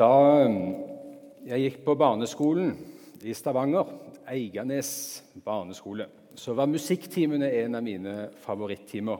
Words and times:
Da 0.00 0.46
jeg 1.44 1.60
gikk 1.60 1.82
på 1.84 1.92
barneskolen 2.00 2.70
i 3.20 3.34
Stavanger, 3.36 3.90
Eiganes 4.32 4.92
barneskole, 5.44 6.06
så 6.40 6.54
var 6.56 6.70
musikktimene 6.70 7.50
en 7.60 7.76
av 7.76 7.84
mine 7.84 8.14
favorittimer 8.40 9.18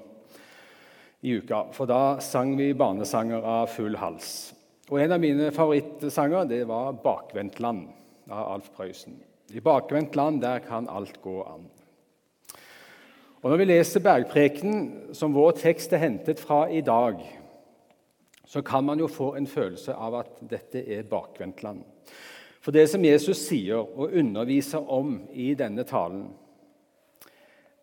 i 1.21 1.35
uka. 1.37 1.67
For 1.77 1.91
da 1.91 2.17
sang 2.25 2.55
vi 2.57 2.71
barnesanger 2.73 3.45
av 3.45 3.69
full 3.75 3.99
hals. 4.01 4.55
Og 4.89 5.03
en 5.03 5.13
av 5.19 5.21
mine 5.21 5.51
favorittsanger 5.53 6.49
det 6.49 6.63
var 6.71 6.95
'Bakvendtland' 6.95 7.91
av 8.31 8.53
Alf 8.55 8.71
Prøysen. 8.73 9.21
I 9.53 9.61
bakvendt 9.61 10.17
land 10.17 10.41
der 10.41 10.59
kan 10.65 10.89
alt 10.89 11.21
gå 11.23 11.43
an. 11.43 11.69
Og 13.43 13.51
Når 13.51 13.57
vi 13.57 13.65
leser 13.65 14.01
Bergpreken, 14.01 14.93
som 15.13 15.35
vår 15.35 15.53
tekst 15.53 15.93
er 15.93 15.99
hentet 15.99 16.41
fra 16.41 16.71
i 16.71 16.81
dag, 16.81 17.21
så 18.51 18.63
kan 18.67 18.85
man 18.85 18.99
jo 18.99 19.07
få 19.07 19.37
en 19.39 19.47
følelse 19.47 19.95
av 19.95 20.17
at 20.25 20.41
dette 20.51 20.83
er 20.83 21.07
bakvendtland. 21.07 21.85
For 22.61 22.75
det 22.75 22.89
som 22.91 23.05
Jesus 23.07 23.45
sier 23.47 23.79
og 23.79 24.11
underviser 24.11 24.91
om 24.91 25.21
i 25.31 25.53
denne 25.55 25.85
talen, 25.87 26.25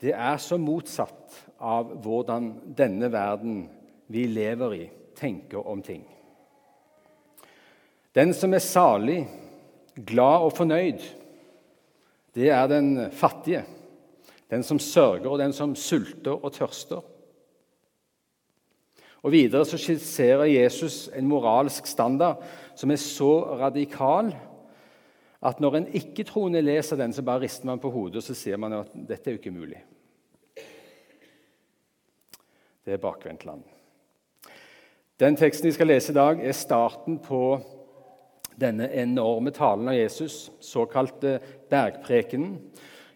det 0.03 0.11
er 0.11 0.35
så 0.43 0.59
motsatt 0.59 1.39
av 1.63 1.95
hvordan 2.03 2.51
denne 2.77 3.07
verden 3.13 3.63
vi 4.11 4.27
lever 4.27 4.75
i, 4.75 4.83
tenker 5.15 5.63
om 5.63 5.79
ting. 5.81 6.03
Den 8.11 8.35
som 8.35 8.51
er 8.53 8.61
salig, 8.61 9.21
glad 9.95 10.49
og 10.49 10.53
fornøyd, 10.59 11.01
det 12.35 12.51
er 12.51 12.67
den 12.69 13.07
fattige, 13.15 13.63
den 14.51 14.67
som 14.67 14.83
sørger, 14.83 15.31
og 15.31 15.39
den 15.39 15.55
som 15.55 15.79
sulter 15.79 16.35
og 16.35 16.51
tørster. 16.53 17.01
Og 19.25 19.33
Videre 19.33 19.65
så 19.65 19.79
skisserer 19.81 20.45
Jesus 20.45 21.07
en 21.15 21.27
moralsk 21.27 21.87
standard 21.89 22.43
som 22.77 22.91
er 22.93 23.01
så 23.01 23.31
radikal 23.59 24.33
at 25.47 25.61
når 25.61 25.77
en 25.77 25.87
ikke-troende 25.95 26.61
leser 26.61 26.97
den, 26.97 27.13
så 27.13 27.21
bare 27.25 27.45
rister 27.45 27.65
man 27.69 27.81
på 27.81 27.91
hodet 27.93 28.21
og 28.21 28.25
så 28.25 28.35
sier 28.37 28.57
man 28.61 28.73
at 28.79 28.93
dette 28.93 29.29
er 29.29 29.37
jo 29.37 29.41
ikke 29.41 29.53
mulig. 29.53 29.81
Det 32.85 32.95
er 32.95 33.03
bakvendtland. 33.03 33.65
Den 35.19 35.35
teksten 35.35 35.67
vi 35.67 35.73
skal 35.75 35.89
lese 35.89 36.13
i 36.13 36.15
dag, 36.15 36.39
er 36.39 36.55
starten 36.55 37.17
på 37.19 37.59
denne 38.57 38.89
enorme 38.93 39.51
talen 39.53 39.89
av 39.89 39.97
Jesus, 39.97 40.51
såkalte 40.59 41.39
bergprekenen. 41.69 42.57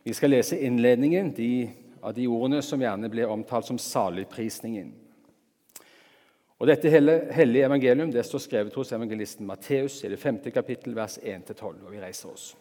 Vi 0.04 0.14
skal 0.14 0.34
lese 0.34 0.60
innledningen 0.60 1.32
de, 1.38 1.70
av 2.02 2.14
de 2.18 2.28
ordene 2.28 2.62
som 2.66 2.82
gjerne 2.82 3.10
blir 3.10 3.30
omtalt 3.30 3.70
som 3.70 3.78
saligprisningen. 3.82 4.92
Og 6.62 6.68
Dette 6.70 6.92
hellige 6.94 7.66
evangelium 7.66 8.12
det 8.14 8.22
står 8.22 8.44
skrevet 8.44 8.76
hos 8.78 8.92
evangelisten 8.94 9.48
Matteus 9.50 9.96
i 10.06 10.10
det 10.12 10.20
femte 10.22 10.52
kapittel, 10.54 10.94
vers 10.94 11.16
1-12. 11.18 11.80
Og 11.88 11.88
vi 11.90 12.02
reiser 12.04 12.30
oss. 12.30 12.52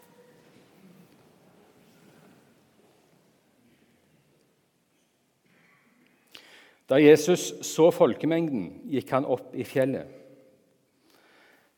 Da 6.89 6.97
Jesus 6.97 7.53
så 7.69 7.91
folkemengden, 7.93 8.65
gikk 8.89 9.13
han 9.13 9.29
opp 9.29 9.53
i 9.53 9.69
fjellet. 9.69 10.09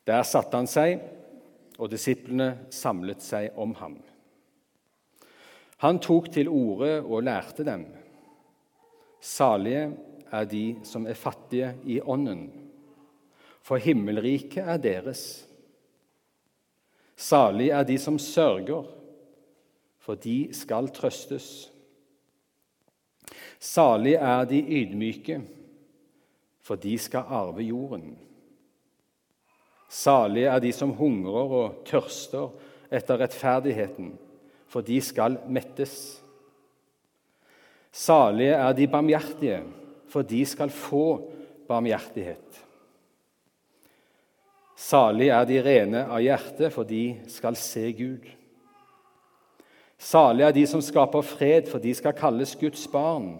Der 0.07 0.23
satte 0.23 0.57
han 0.57 0.71
seg, 0.71 1.03
og 1.75 1.91
disiplene 1.91 2.69
samlet 2.71 3.19
seg 3.25 3.59
om 3.59 3.75
ham. 3.83 3.99
Han 5.83 5.99
tok 5.99 6.31
til 6.31 6.47
orde 6.47 7.01
og 7.03 7.27
lærte 7.27 7.67
dem. 7.67 7.83
Salige 9.19 9.89
er 10.33 10.47
de 10.49 10.65
som 10.87 11.05
er 11.07 11.17
fattige 11.17 11.73
i 11.85 11.99
ånden, 12.01 12.47
for 13.63 13.79
himmelriket 13.79 14.65
er 14.65 14.79
deres. 14.81 15.23
Salig 17.15 17.69
er 17.69 17.85
de 17.87 17.97
som 18.01 18.17
sørger, 18.19 18.89
for 20.03 20.19
de 20.19 20.49
skal 20.51 20.89
trøstes. 20.91 21.69
Salig 23.59 24.17
er 24.19 24.43
de 24.49 24.59
ydmyke, 24.59 25.37
for 26.63 26.75
de 26.75 26.97
skal 26.99 27.29
arve 27.29 27.63
jorden. 27.63 28.17
Salige 29.93 30.49
er 30.49 30.59
de 30.59 30.73
som 30.73 30.95
hungrer 30.97 31.55
og 31.61 31.83
tørster 31.85 32.49
etter 32.91 33.21
rettferdigheten, 33.21 34.15
for 34.67 34.81
de 34.81 34.97
skal 35.01 35.37
mettes. 35.47 35.95
Salige 37.93 38.57
er 38.57 38.73
de 38.73 38.87
barmhjertige, 38.89 39.61
for 40.13 40.25
de 40.27 40.43
skal 40.45 40.69
få 40.69 41.07
barmhjertighet. 41.69 42.61
Salig 44.77 45.29
er 45.33 45.47
de 45.47 45.59
rene 45.63 46.05
av 46.11 46.21
hjerte, 46.21 46.69
for 46.73 46.85
de 46.85 47.15
skal 47.31 47.57
se 47.57 47.85
Gud. 47.97 48.27
Salig 49.97 50.43
er 50.43 50.53
de 50.53 50.65
som 50.67 50.83
skaper 50.83 51.23
fred, 51.25 51.69
for 51.71 51.81
de 51.81 51.93
skal 51.95 52.15
kalles 52.17 52.55
Guds 52.59 52.83
barn. 52.91 53.37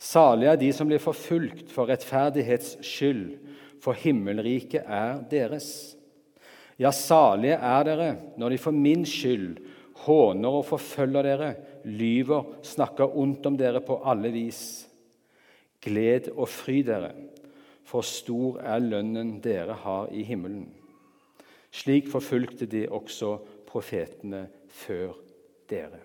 Salig 0.00 0.48
er 0.48 0.56
de 0.56 0.70
som 0.72 0.88
blir 0.88 1.02
forfulgt 1.02 1.70
for 1.74 1.90
rettferdighets 1.90 2.78
skyld, 2.86 3.36
for 3.84 3.96
himmelriket 3.96 4.86
er 4.88 5.20
deres. 5.28 5.68
Ja, 6.80 6.92
salige 6.96 7.58
er 7.60 7.84
dere 7.84 8.10
når 8.40 8.54
de 8.54 8.60
for 8.62 8.72
min 8.72 9.04
skyld 9.08 9.58
håner 10.06 10.60
og 10.62 10.64
forfølger 10.70 11.26
dere, 11.26 11.50
lyver, 11.84 12.56
snakker 12.64 13.18
ondt 13.20 13.44
om 13.48 13.58
dere 13.60 13.82
på 13.84 13.98
alle 14.08 14.32
vis. 14.32 14.89
Gled 15.80 16.28
og 16.34 16.48
fry 16.48 16.82
dere, 16.84 17.14
for 17.84 18.04
stor 18.06 18.60
er 18.60 18.82
lønnen 18.84 19.38
dere 19.42 19.78
har 19.82 20.12
i 20.12 20.22
himmelen. 20.26 20.68
Slik 21.70 22.08
forfulgte 22.10 22.66
de 22.66 22.84
også 22.90 23.36
profetene 23.66 24.48
før 24.68 25.14
dere. 25.70 26.02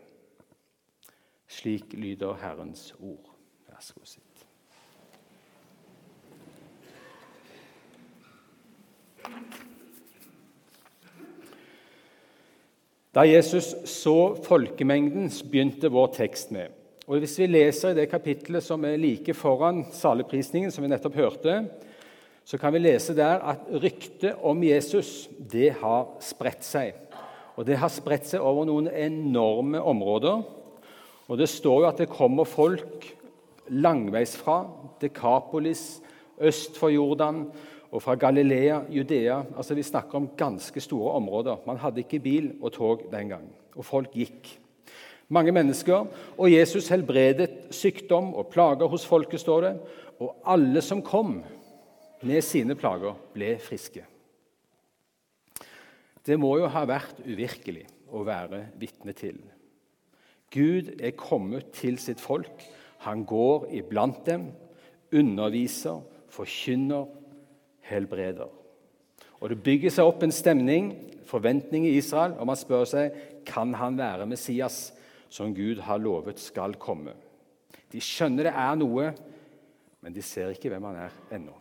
Slik 1.47 1.93
lyder 1.93 2.37
Herrens 2.41 2.93
ord. 2.99 3.33
Vær 3.67 3.81
så 3.81 3.93
god, 3.97 4.05
sitt. 4.05 4.21
Da 13.15 13.23
Jesus 13.23 13.71
så 13.87 14.35
folkemengden, 14.43 15.29
begynte 15.51 15.91
vår 15.91 16.09
tekst 16.17 16.51
med 16.51 16.73
og 17.05 17.19
Hvis 17.21 17.37
vi 17.37 17.45
leser 17.45 17.93
i 17.93 17.97
det 17.99 18.07
kapittelet 18.09 18.65
som 18.65 18.81
er 18.87 18.97
like 18.97 19.33
foran 19.37 19.83
saleprisningen, 19.93 20.71
som 20.73 20.81
vi 20.81 20.89
nettopp 20.89 21.19
hørte, 21.19 21.59
så 22.45 22.57
kan 22.57 22.73
vi 22.73 22.81
lese 22.81 23.13
der 23.17 23.43
at 23.45 23.67
ryktet 23.69 24.41
om 24.41 24.63
Jesus 24.65 25.27
det 25.37 25.75
har 25.83 26.07
spredt 26.21 26.65
seg. 26.65 26.97
Og 27.55 27.65
det 27.65 27.77
har 27.77 27.93
spredt 27.93 28.25
seg 28.29 28.41
over 28.41 28.65
noen 28.65 28.89
enorme 28.89 29.81
områder. 29.81 30.41
Og 31.29 31.37
Det 31.37 31.49
står 31.49 31.83
jo 31.83 31.87
at 31.89 32.01
det 32.01 32.09
kommer 32.09 32.45
folk 32.45 33.05
langveisfra, 33.69 34.65
Dekapolis, 35.01 36.01
øst 36.41 36.77
for 36.77 36.89
Jordan 36.89 37.45
og 37.91 38.01
fra 38.01 38.15
Galilea, 38.15 38.81
Judea. 38.89 39.43
Altså 39.57 39.73
Vi 39.77 39.83
snakker 39.83 40.17
om 40.17 40.29
ganske 40.37 40.81
store 40.81 41.13
områder. 41.21 41.61
Man 41.65 41.77
hadde 41.77 42.01
ikke 42.01 42.19
bil 42.19 42.53
og 42.61 42.73
tog 42.73 43.05
den 43.11 43.29
gang, 43.29 43.49
og 43.75 43.85
folk 43.85 44.13
gikk 44.13 44.57
mange 45.33 45.53
mennesker, 45.55 46.05
og 46.37 46.51
Jesus 46.51 46.89
helbredet 46.93 47.49
sykdom 47.73 48.33
og 48.37 48.49
plager 48.53 48.89
hos 48.91 49.05
folket, 49.07 49.41
står 49.41 49.61
det. 49.65 49.73
Og 50.21 50.35
alle 50.45 50.81
som 50.85 51.03
kom 51.05 51.39
med 52.25 52.41
sine 52.45 52.77
plager, 52.77 53.17
ble 53.33 53.55
friske. 53.61 54.05
Det 56.25 56.37
må 56.41 56.55
jo 56.57 56.69
ha 56.71 56.85
vært 56.89 57.21
uvirkelig 57.25 57.85
å 58.09 58.23
være 58.25 58.63
vitne 58.81 59.13
til. 59.17 59.37
Gud 60.53 60.95
er 61.03 61.17
kommet 61.17 61.73
til 61.75 61.99
sitt 62.01 62.21
folk. 62.21 62.63
Han 63.05 63.25
går 63.27 63.67
iblant 63.81 64.23
dem, 64.25 64.47
underviser, 65.13 66.01
forkynner, 66.33 67.05
helbreder. 67.85 68.49
Og 69.41 69.49
Det 69.49 69.61
bygger 69.61 69.93
seg 69.93 70.07
opp 70.07 70.23
en 70.25 70.33
stemning, 70.33 70.93
forventning 71.27 71.85
i 71.85 71.97
Israel, 71.99 72.33
og 72.39 72.47
man 72.49 72.57
spør 72.57 72.85
seg 72.89 73.17
kan 73.45 73.73
han 73.77 73.97
være 73.99 74.25
Messias 74.29 74.93
som 75.29 75.53
Gud 75.55 75.81
har 75.85 76.01
lovet 76.01 76.39
skal 76.39 76.75
komme. 76.81 77.13
De 77.91 78.01
skjønner 78.03 78.49
det 78.49 78.55
er 78.55 78.79
noe, 78.79 79.11
men 80.01 80.15
de 80.15 80.23
ser 80.25 80.51
ikke 80.53 80.71
hvem 80.73 80.89
han 80.89 81.05
er 81.05 81.15
ennå. 81.37 81.53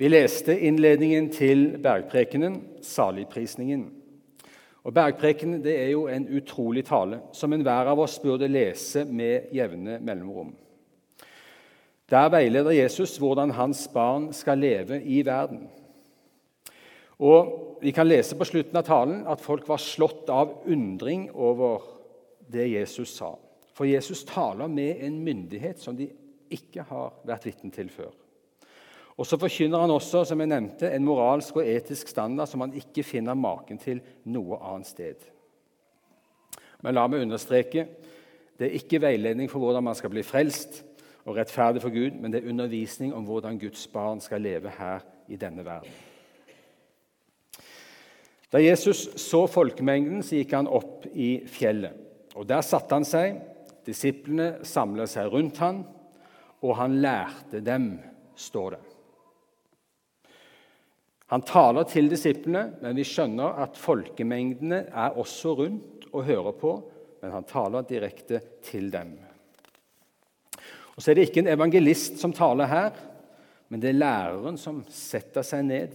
Vi 0.00 0.08
leste 0.08 0.54
innledningen 0.56 1.28
til 1.32 1.74
bergprekenen, 1.82 2.54
saligprisningen. 2.80 3.82
Og 4.80 4.94
Bergprekenen 4.96 5.60
det 5.60 5.74
er 5.76 5.90
jo 5.92 6.06
en 6.08 6.24
utrolig 6.32 6.86
tale 6.88 7.18
som 7.36 7.52
enhver 7.52 7.90
av 7.92 8.00
oss 8.00 8.16
burde 8.22 8.48
lese 8.48 9.04
med 9.04 9.52
jevne 9.52 9.98
mellomrom. 10.00 10.54
Der 12.10 12.30
veileder 12.32 12.72
Jesus 12.74 13.18
hvordan 13.20 13.52
hans 13.54 13.84
barn 13.92 14.30
skal 14.34 14.58
leve 14.58 15.02
i 15.02 15.20
verden. 15.26 15.68
Og 17.20 17.56
Vi 17.80 17.94
kan 17.96 18.04
lese 18.04 18.36
på 18.36 18.44
slutten 18.44 18.76
av 18.76 18.84
talen 18.84 19.22
at 19.24 19.40
folk 19.40 19.64
var 19.64 19.80
slått 19.80 20.28
av 20.28 20.50
undring 20.68 21.30
over 21.32 21.80
det 22.52 22.66
Jesus 22.68 23.14
sa. 23.16 23.30
For 23.72 23.88
Jesus 23.88 24.20
taler 24.28 24.68
med 24.68 25.00
en 25.00 25.16
myndighet 25.24 25.80
som 25.80 25.96
de 25.96 26.10
ikke 26.52 26.84
har 26.90 27.14
vært 27.24 27.46
vitne 27.48 27.72
til 27.72 27.88
før. 27.88 28.10
Og 29.16 29.24
så 29.24 29.38
forkynner 29.40 29.80
han 29.80 29.94
også 29.94 30.26
som 30.28 30.40
jeg 30.44 30.50
nevnte, 30.52 30.90
en 30.92 31.06
moralsk 31.08 31.56
og 31.56 31.72
etisk 31.72 32.12
standard 32.12 32.52
som 32.52 32.60
han 32.66 32.76
ikke 32.76 33.04
finner 33.04 33.32
maken 33.32 33.80
til 33.80 34.04
noe 34.28 34.60
annet 34.60 34.92
sted. 34.92 35.24
Men 36.84 36.96
la 36.96 37.06
meg 37.08 37.24
understreke 37.24 37.86
det 38.60 38.68
er 38.68 38.76
ikke 38.76 39.00
veiledning 39.00 39.48
for 39.48 39.64
hvordan 39.64 39.88
man 39.88 39.96
skal 39.96 40.12
bli 40.12 40.20
frelst 40.20 40.82
og 41.24 41.38
rettferdig 41.38 41.80
for 41.80 41.92
Gud, 41.96 42.20
men 42.20 42.28
det 42.28 42.42
er 42.42 42.52
undervisning 42.52 43.14
om 43.16 43.24
hvordan 43.24 43.56
Guds 43.60 43.86
barn 43.88 44.20
skal 44.20 44.44
leve 44.44 44.72
her 44.76 45.00
i 45.32 45.40
denne 45.40 45.64
verden. 45.64 45.96
Da 48.50 48.58
Jesus 48.58 49.08
så 49.20 49.44
folkemengden, 49.46 50.24
så 50.26 50.40
gikk 50.40 50.54
han 50.56 50.68
opp 50.70 51.06
i 51.14 51.38
fjellet. 51.46 51.94
Og 52.34 52.46
Der 52.50 52.62
satte 52.66 52.96
han 52.96 53.06
seg. 53.06 53.38
Disiplene 53.86 54.64
samlet 54.66 55.10
seg 55.10 55.30
rundt 55.32 55.58
han, 55.62 55.84
og 56.60 56.76
han 56.76 56.98
lærte 57.00 57.62
dem, 57.64 57.94
står 58.36 58.76
det. 58.76 58.80
Han 61.30 61.44
taler 61.46 61.86
til 61.88 62.10
disiplene, 62.10 62.64
men 62.82 62.98
vi 62.98 63.06
skjønner 63.06 63.60
at 63.62 63.78
folkemengdene 63.78 64.82
er 64.90 65.18
også 65.18 65.54
rundt 65.62 66.08
og 66.10 66.26
hører 66.26 66.56
på, 66.58 66.72
men 67.22 67.34
han 67.36 67.46
taler 67.48 67.86
direkte 67.86 68.40
til 68.66 68.90
dem. 68.92 69.14
Og 70.96 71.02
Så 71.02 71.12
er 71.12 71.16
det 71.16 71.28
ikke 71.30 71.44
en 71.44 71.54
evangelist 71.54 72.18
som 72.20 72.34
taler 72.34 72.66
her, 72.68 72.90
men 73.70 73.80
det 73.80 73.92
er 73.92 74.00
læreren 74.00 74.58
som 74.58 74.82
setter 74.90 75.46
seg 75.46 75.64
ned, 75.64 75.94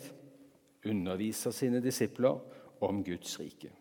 underviser 0.86 1.52
sine 1.52 1.82
disipler 1.84 2.40
om 2.82 3.04
Guds 3.04 3.40
rike. 3.40 3.72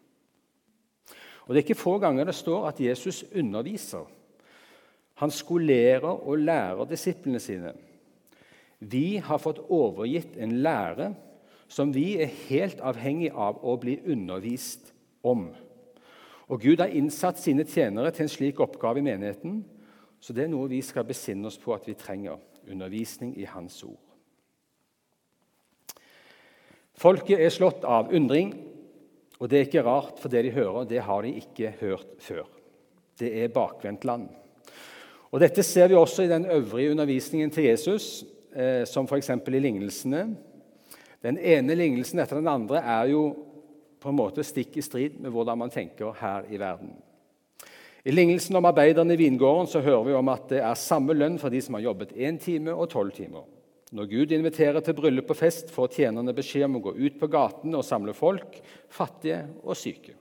Og 1.44 1.54
Det 1.54 1.60
er 1.60 1.66
ikke 1.66 1.80
få 1.80 1.98
ganger 1.98 2.24
det 2.24 2.34
står 2.34 2.68
at 2.68 2.80
Jesus 2.80 3.24
underviser. 3.34 4.06
Han 5.14 5.30
skolerer 5.30 6.26
og 6.28 6.38
lærer 6.38 6.84
disiplene 6.84 7.40
sine. 7.40 7.72
Vi 8.80 9.16
har 9.16 9.38
fått 9.38 9.60
overgitt 9.68 10.36
en 10.36 10.58
lære 10.62 11.14
som 11.68 11.94
vi 11.94 12.16
er 12.20 12.32
helt 12.48 12.80
avhengig 12.80 13.30
av 13.30 13.60
å 13.64 13.76
bli 13.80 13.98
undervist 14.06 14.92
om. 15.22 15.48
Og 16.48 16.60
Gud 16.60 16.80
har 16.82 16.92
innsatt 16.92 17.40
sine 17.40 17.64
tjenere 17.64 18.12
til 18.12 18.26
en 18.26 18.32
slik 18.32 18.60
oppgave 18.60 19.00
i 19.00 19.06
menigheten, 19.06 19.62
så 20.20 20.32
det 20.32 20.44
er 20.44 20.52
noe 20.52 20.68
vi 20.68 20.80
skal 20.84 21.06
besinne 21.08 21.48
oss 21.48 21.58
på 21.60 21.72
at 21.74 21.86
vi 21.88 21.96
trenger 21.98 22.40
undervisning 22.70 23.34
i 23.40 23.48
Hans 23.48 23.82
ord. 23.84 24.13
Folket 26.94 27.40
er 27.42 27.50
slått 27.52 27.84
av 27.84 28.12
undring 28.14 28.52
og 29.44 29.50
det 29.50 29.58
er 29.58 29.66
ikke 29.66 29.84
rart, 29.84 30.20
for 30.22 30.32
det 30.32 30.44
de 30.46 30.54
hører, 30.54 30.86
det 30.88 31.02
har 31.04 31.24
de 31.24 31.34
ikke 31.40 31.74
hørt 31.80 32.14
før. 32.22 32.46
Det 33.18 33.28
er 33.42 33.52
bakvendtland. 33.52 34.28
Og 35.34 35.40
Dette 35.42 35.64
ser 35.66 35.90
vi 35.90 35.98
også 35.98 36.24
i 36.24 36.30
den 36.30 36.46
øvrige 36.46 36.94
undervisningen 36.94 37.50
til 37.50 37.66
Jesus, 37.68 38.24
eh, 38.54 38.86
som 38.86 39.08
f.eks. 39.10 39.30
i 39.30 39.58
lignelsene. 39.58 40.28
Den 41.22 41.38
ene 41.38 41.74
lignelsen 41.74 42.22
etter 42.22 42.38
den 42.38 42.48
andre 42.48 42.78
er 42.78 43.10
jo 43.10 43.24
på 44.00 44.12
en 44.12 44.16
måte 44.16 44.44
stikk 44.44 44.76
i 44.78 44.84
strid 44.84 45.18
med 45.18 45.32
hvordan 45.34 45.58
man 45.58 45.72
tenker 45.72 46.14
her 46.20 46.46
i 46.48 46.60
verden. 46.60 46.94
I 48.04 48.12
lignelsen 48.12 48.56
om 48.56 48.64
arbeiderne 48.68 49.14
i 49.14 49.20
vingården 49.20 49.66
så 49.66 49.80
hører 49.80 50.04
vi 50.04 50.14
om 50.14 50.28
at 50.28 50.48
det 50.48 50.60
er 50.60 50.78
samme 50.78 51.16
lønn 51.16 51.38
for 51.40 51.50
de 51.50 51.60
som 51.64 51.74
har 51.74 51.86
jobbet 51.88 52.12
én 52.12 52.38
time 52.38 52.72
og 52.72 52.90
tolv 52.92 53.12
timer. 53.16 53.44
Når 53.94 54.08
Gud 54.10 54.32
inviterer 54.34 54.82
til 54.82 54.96
bryllup 54.98 55.28
og 55.30 55.38
fest, 55.38 55.68
får 55.70 55.92
tjenerne 55.94 56.34
beskjed 56.34 56.66
om 56.66 56.80
å 56.80 56.84
gå 56.88 56.92
ut 56.98 57.18
på 57.20 57.28
gaten 57.30 57.76
og 57.78 57.86
samle 57.86 58.14
folk, 58.16 58.56
fattige 58.90 59.44
og 59.62 59.78
syke. 59.78 60.16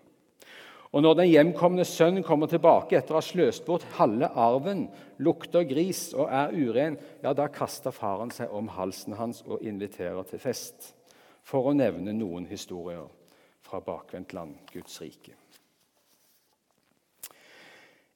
Og 0.93 1.01
når 1.01 1.15
den 1.17 1.31
hjemkomne 1.31 1.85
sønn 1.89 2.21
kommer 2.21 2.51
tilbake 2.51 2.99
etter 2.99 3.15
å 3.15 3.17
ha 3.17 3.25
sløst 3.25 3.65
bort 3.65 3.87
halve 3.97 4.29
arven, 4.37 4.85
lukter 5.25 5.65
gris 5.65 6.11
og 6.13 6.29
er 6.29 6.53
uren, 6.53 6.99
ja, 7.23 7.33
da 7.33 7.49
kaster 7.49 7.95
faren 7.95 8.29
seg 8.33 8.53
om 8.53 8.69
halsen 8.75 9.17
hans 9.17 9.41
og 9.47 9.65
inviterer 9.65 10.21
til 10.29 10.43
fest. 10.43 10.93
For 11.41 11.65
å 11.65 11.73
nevne 11.73 12.13
noen 12.13 12.45
historier 12.45 13.07
fra 13.65 13.81
bakvendtland, 13.81 14.53
Guds 14.69 15.01
rike. 15.01 15.33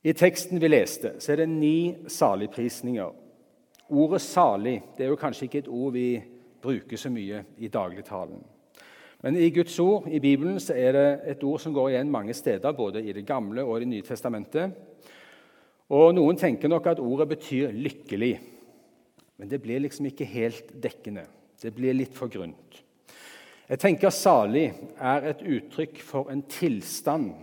I 0.05 0.13
teksten 0.13 0.61
vi 0.61 0.69
leste, 0.69 1.17
så 1.17 1.33
er 1.33 1.41
det 1.41 1.49
ni 1.49 2.05
saligprisninger 2.13 3.25
Ordet 3.89 4.21
'salig' 4.21 4.81
det 4.97 5.05
er 5.05 5.09
jo 5.09 5.15
kanskje 5.15 5.43
ikke 5.47 5.57
et 5.57 5.67
ord 5.67 5.93
vi 5.93 6.23
bruker 6.61 6.97
så 6.97 7.09
mye 7.09 7.43
i 7.57 7.67
dagligtalen. 7.67 8.43
Men 9.23 9.35
i 9.35 9.49
Guds 9.49 9.79
ord 9.79 10.07
i 10.07 10.19
Bibelen 10.19 10.59
så 10.59 10.73
er 10.75 10.91
det 10.91 11.19
et 11.31 11.43
ord 11.43 11.59
som 11.59 11.73
går 11.73 11.89
igjen 11.89 12.11
mange 12.11 12.33
steder, 12.33 12.71
både 12.71 13.01
i 13.03 13.13
Det 13.13 13.25
gamle 13.25 13.63
og 13.63 13.77
i 13.77 13.79
Det 13.79 13.87
nye 13.87 14.01
testamentet. 14.01 14.71
Og 15.89 16.15
Noen 16.15 16.37
tenker 16.37 16.67
nok 16.67 16.85
at 16.87 16.99
ordet 16.99 17.29
betyr 17.29 17.71
'lykkelig', 17.71 18.39
men 19.37 19.49
det 19.49 19.61
blir 19.61 19.79
liksom 19.79 20.05
ikke 20.05 20.25
helt 20.25 20.83
dekkende. 20.83 21.25
Det 21.61 21.75
blir 21.75 21.93
litt 21.93 22.13
for 22.13 22.27
grunt. 22.27 22.83
Jeg 23.69 23.79
tenker 23.79 24.09
'salig' 24.09 24.73
er 24.99 25.29
et 25.29 25.41
uttrykk 25.41 26.01
for 26.01 26.29
en 26.29 26.41
tilstand 26.41 27.33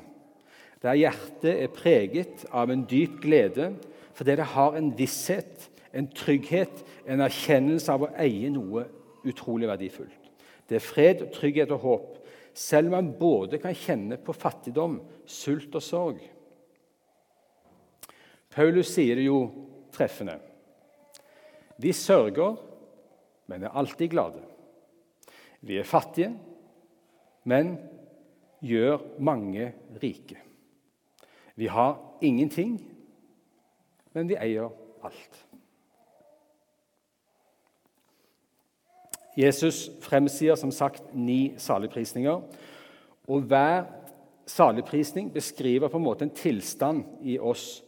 der 0.83 0.95
hjertet 0.95 1.63
er 1.63 1.69
preget 1.73 2.45
av 2.53 2.71
en 2.71 2.85
dyp 2.85 3.23
glede 3.23 3.73
fordi 4.15 4.37
det 4.37 4.45
har 4.45 4.77
en 4.77 4.91
visshet 4.99 5.71
en 5.95 6.11
trygghet, 6.11 6.83
en 7.07 7.23
erkjennelse 7.25 7.93
av 7.95 8.07
å 8.07 8.13
eie 8.21 8.51
noe 8.53 8.85
utrolig 9.25 9.69
verdifullt. 9.71 10.31
Det 10.69 10.79
er 10.79 10.85
fred, 10.85 11.27
trygghet 11.35 11.73
og 11.77 11.83
håp, 11.85 12.11
selv 12.55 12.91
om 12.91 12.97
man 12.97 13.13
både 13.19 13.59
kan 13.63 13.75
kjenne 13.77 14.19
på 14.23 14.35
fattigdom, 14.37 15.01
sult 15.27 15.75
og 15.75 15.85
sorg. 15.85 16.23
Paulus 18.55 18.93
sier 18.95 19.19
det 19.19 19.27
jo 19.27 19.39
treffende. 19.95 20.39
Vi 21.83 21.93
sørger, 21.93 22.57
men 23.51 23.67
er 23.67 23.75
alltid 23.75 24.13
glade. 24.13 24.43
Vi 25.65 25.79
er 25.81 25.89
fattige, 25.89 26.31
men 27.45 27.75
gjør 28.65 29.03
mange 29.19 29.73
rike. 30.03 30.39
Vi 31.55 31.67
har 31.67 31.99
ingenting, 32.23 32.79
men 34.15 34.31
vi 34.31 34.39
eier 34.39 34.71
alt. 35.05 35.44
Jesus 39.37 39.89
fremsier 40.05 40.57
som 40.59 40.71
sagt 40.75 41.15
ni 41.15 41.55
saligprisninger. 41.59 42.43
Og 43.29 43.47
hver 43.51 43.87
saligprisning 44.47 45.33
beskriver 45.33 45.89
på 45.89 45.99
en 45.99 46.07
måte 46.07 46.27
en 46.27 46.35
tilstand 46.35 47.05
i 47.23 47.39
oss, 47.39 47.83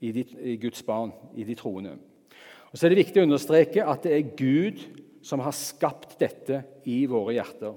i, 0.00 0.12
de, 0.12 0.24
i 0.52 0.56
Guds 0.60 0.82
barn, 0.86 1.12
i 1.36 1.44
de 1.44 1.56
troende. 1.58 1.96
Og 2.70 2.78
så 2.78 2.86
er 2.86 2.92
det 2.92 3.02
viktig 3.04 3.22
å 3.22 3.26
understreke 3.26 3.84
at 3.88 4.06
det 4.06 4.14
er 4.14 4.30
Gud 4.36 4.82
som 5.26 5.42
har 5.42 5.54
skapt 5.56 6.18
dette 6.20 6.62
i 6.86 7.02
våre 7.10 7.34
hjerter. 7.36 7.74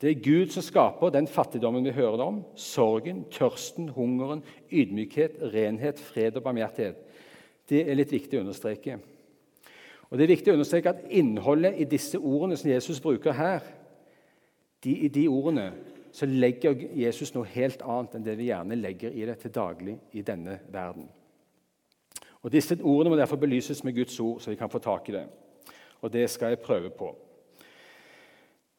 Det 0.00 0.08
er 0.08 0.22
Gud 0.24 0.52
som 0.54 0.64
skaper 0.64 1.12
den 1.12 1.26
fattigdommen 1.28 1.84
vi 1.84 1.92
hører 1.92 2.22
om, 2.24 2.38
sorgen, 2.56 3.26
tørsten, 3.34 3.90
hungeren, 3.92 4.40
ydmykhet, 4.72 5.42
renhet, 5.52 6.00
fred 6.00 6.38
og 6.40 6.46
barmhjertighet. 6.46 7.02
Det 7.68 7.82
er 7.84 7.98
litt 7.98 8.14
viktig 8.14 8.38
å 8.38 8.44
understreke. 8.46 8.96
Og 10.10 10.18
Det 10.18 10.24
er 10.24 10.32
viktig 10.34 10.50
å 10.50 10.56
understreke 10.58 10.90
at 10.90 11.06
innholdet 11.14 11.78
i 11.78 11.86
disse 11.86 12.18
ordene 12.18 12.56
som 12.58 12.70
Jesus 12.70 13.00
bruker 13.00 13.32
her, 13.32 13.62
de, 14.82 14.96
i 15.06 15.08
de 15.08 15.28
ordene 15.28 15.70
så 16.12 16.26
legger 16.26 16.74
Jesus 16.98 17.30
noe 17.34 17.46
helt 17.52 17.82
annet 17.86 18.16
enn 18.16 18.26
det 18.26 18.34
vi 18.38 18.48
gjerne 18.48 18.78
legger 18.78 19.14
i 19.14 19.26
det 19.28 19.36
til 19.42 19.54
daglig 19.54 19.94
i 20.18 20.24
denne 20.26 20.58
verden. 20.72 21.06
Og 22.40 22.50
Disse 22.50 22.74
ordene 22.80 23.12
må 23.12 23.18
derfor 23.20 23.38
belyses 23.38 23.84
med 23.84 23.94
Guds 23.94 24.16
ord, 24.20 24.40
så 24.40 24.50
vi 24.50 24.58
kan 24.58 24.72
få 24.72 24.80
tak 24.82 25.08
i 25.08 25.14
det. 25.14 25.26
Og 26.00 26.12
det 26.12 26.24
skal 26.32 26.54
jeg 26.54 26.64
prøve 26.64 26.90
på. 26.90 27.12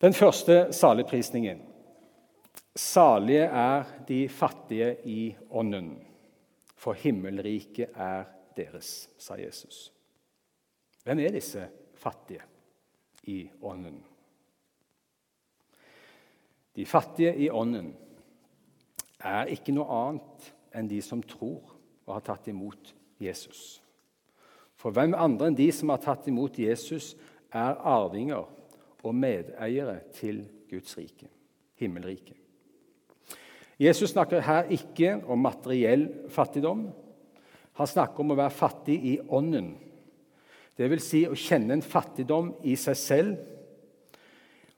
Den 0.02 0.14
første 0.18 0.74
saligprisningen. 0.74 1.62
Salige 2.76 3.46
er 3.46 3.84
de 4.08 4.30
fattige 4.30 4.96
i 5.06 5.36
ånden, 5.50 6.00
for 6.76 6.98
himmelriket 6.98 7.94
er 7.96 8.24
deres, 8.58 9.10
sa 9.20 9.38
Jesus. 9.38 9.92
Hvem 11.04 11.20
er 11.20 11.34
disse 11.34 11.68
fattige 11.98 12.44
i 13.24 13.50
ånden? 13.62 14.00
De 16.76 16.86
fattige 16.86 17.36
i 17.36 17.50
ånden 17.50 17.94
er 19.20 19.50
ikke 19.54 19.74
noe 19.76 19.90
annet 19.92 20.52
enn 20.78 20.90
de 20.90 21.02
som 21.04 21.24
tror 21.26 21.74
og 22.08 22.14
har 22.16 22.26
tatt 22.26 22.48
imot 22.52 22.94
Jesus. 23.22 23.82
For 24.80 24.94
hvem 24.94 25.14
andre 25.14 25.52
enn 25.52 25.58
de 25.58 25.68
som 25.76 25.92
har 25.94 26.02
tatt 26.02 26.30
imot 26.32 26.58
Jesus, 26.60 27.14
er 27.52 27.76
arvinger 27.76 28.48
og 29.04 29.16
medeiere 29.16 30.00
til 30.16 30.46
Guds 30.70 30.96
rike, 30.98 31.28
himmelriket. 31.76 32.38
Jesus 33.82 34.14
snakker 34.14 34.44
her 34.46 34.70
ikke 34.72 35.18
om 35.26 35.42
materiell 35.42 36.06
fattigdom. 36.30 36.86
Han 37.80 37.90
snakker 37.90 38.24
om 38.24 38.34
å 38.34 38.38
være 38.40 38.54
fattig 38.54 38.98
i 39.10 39.16
ånden 39.28 39.74
vil 40.78 41.02
si 41.04 41.26
å 41.28 41.38
kjenne 41.38 41.76
en 41.78 41.84
fattigdom 41.86 42.54
i 42.64 42.78
seg 42.80 42.98
selv. 42.98 43.40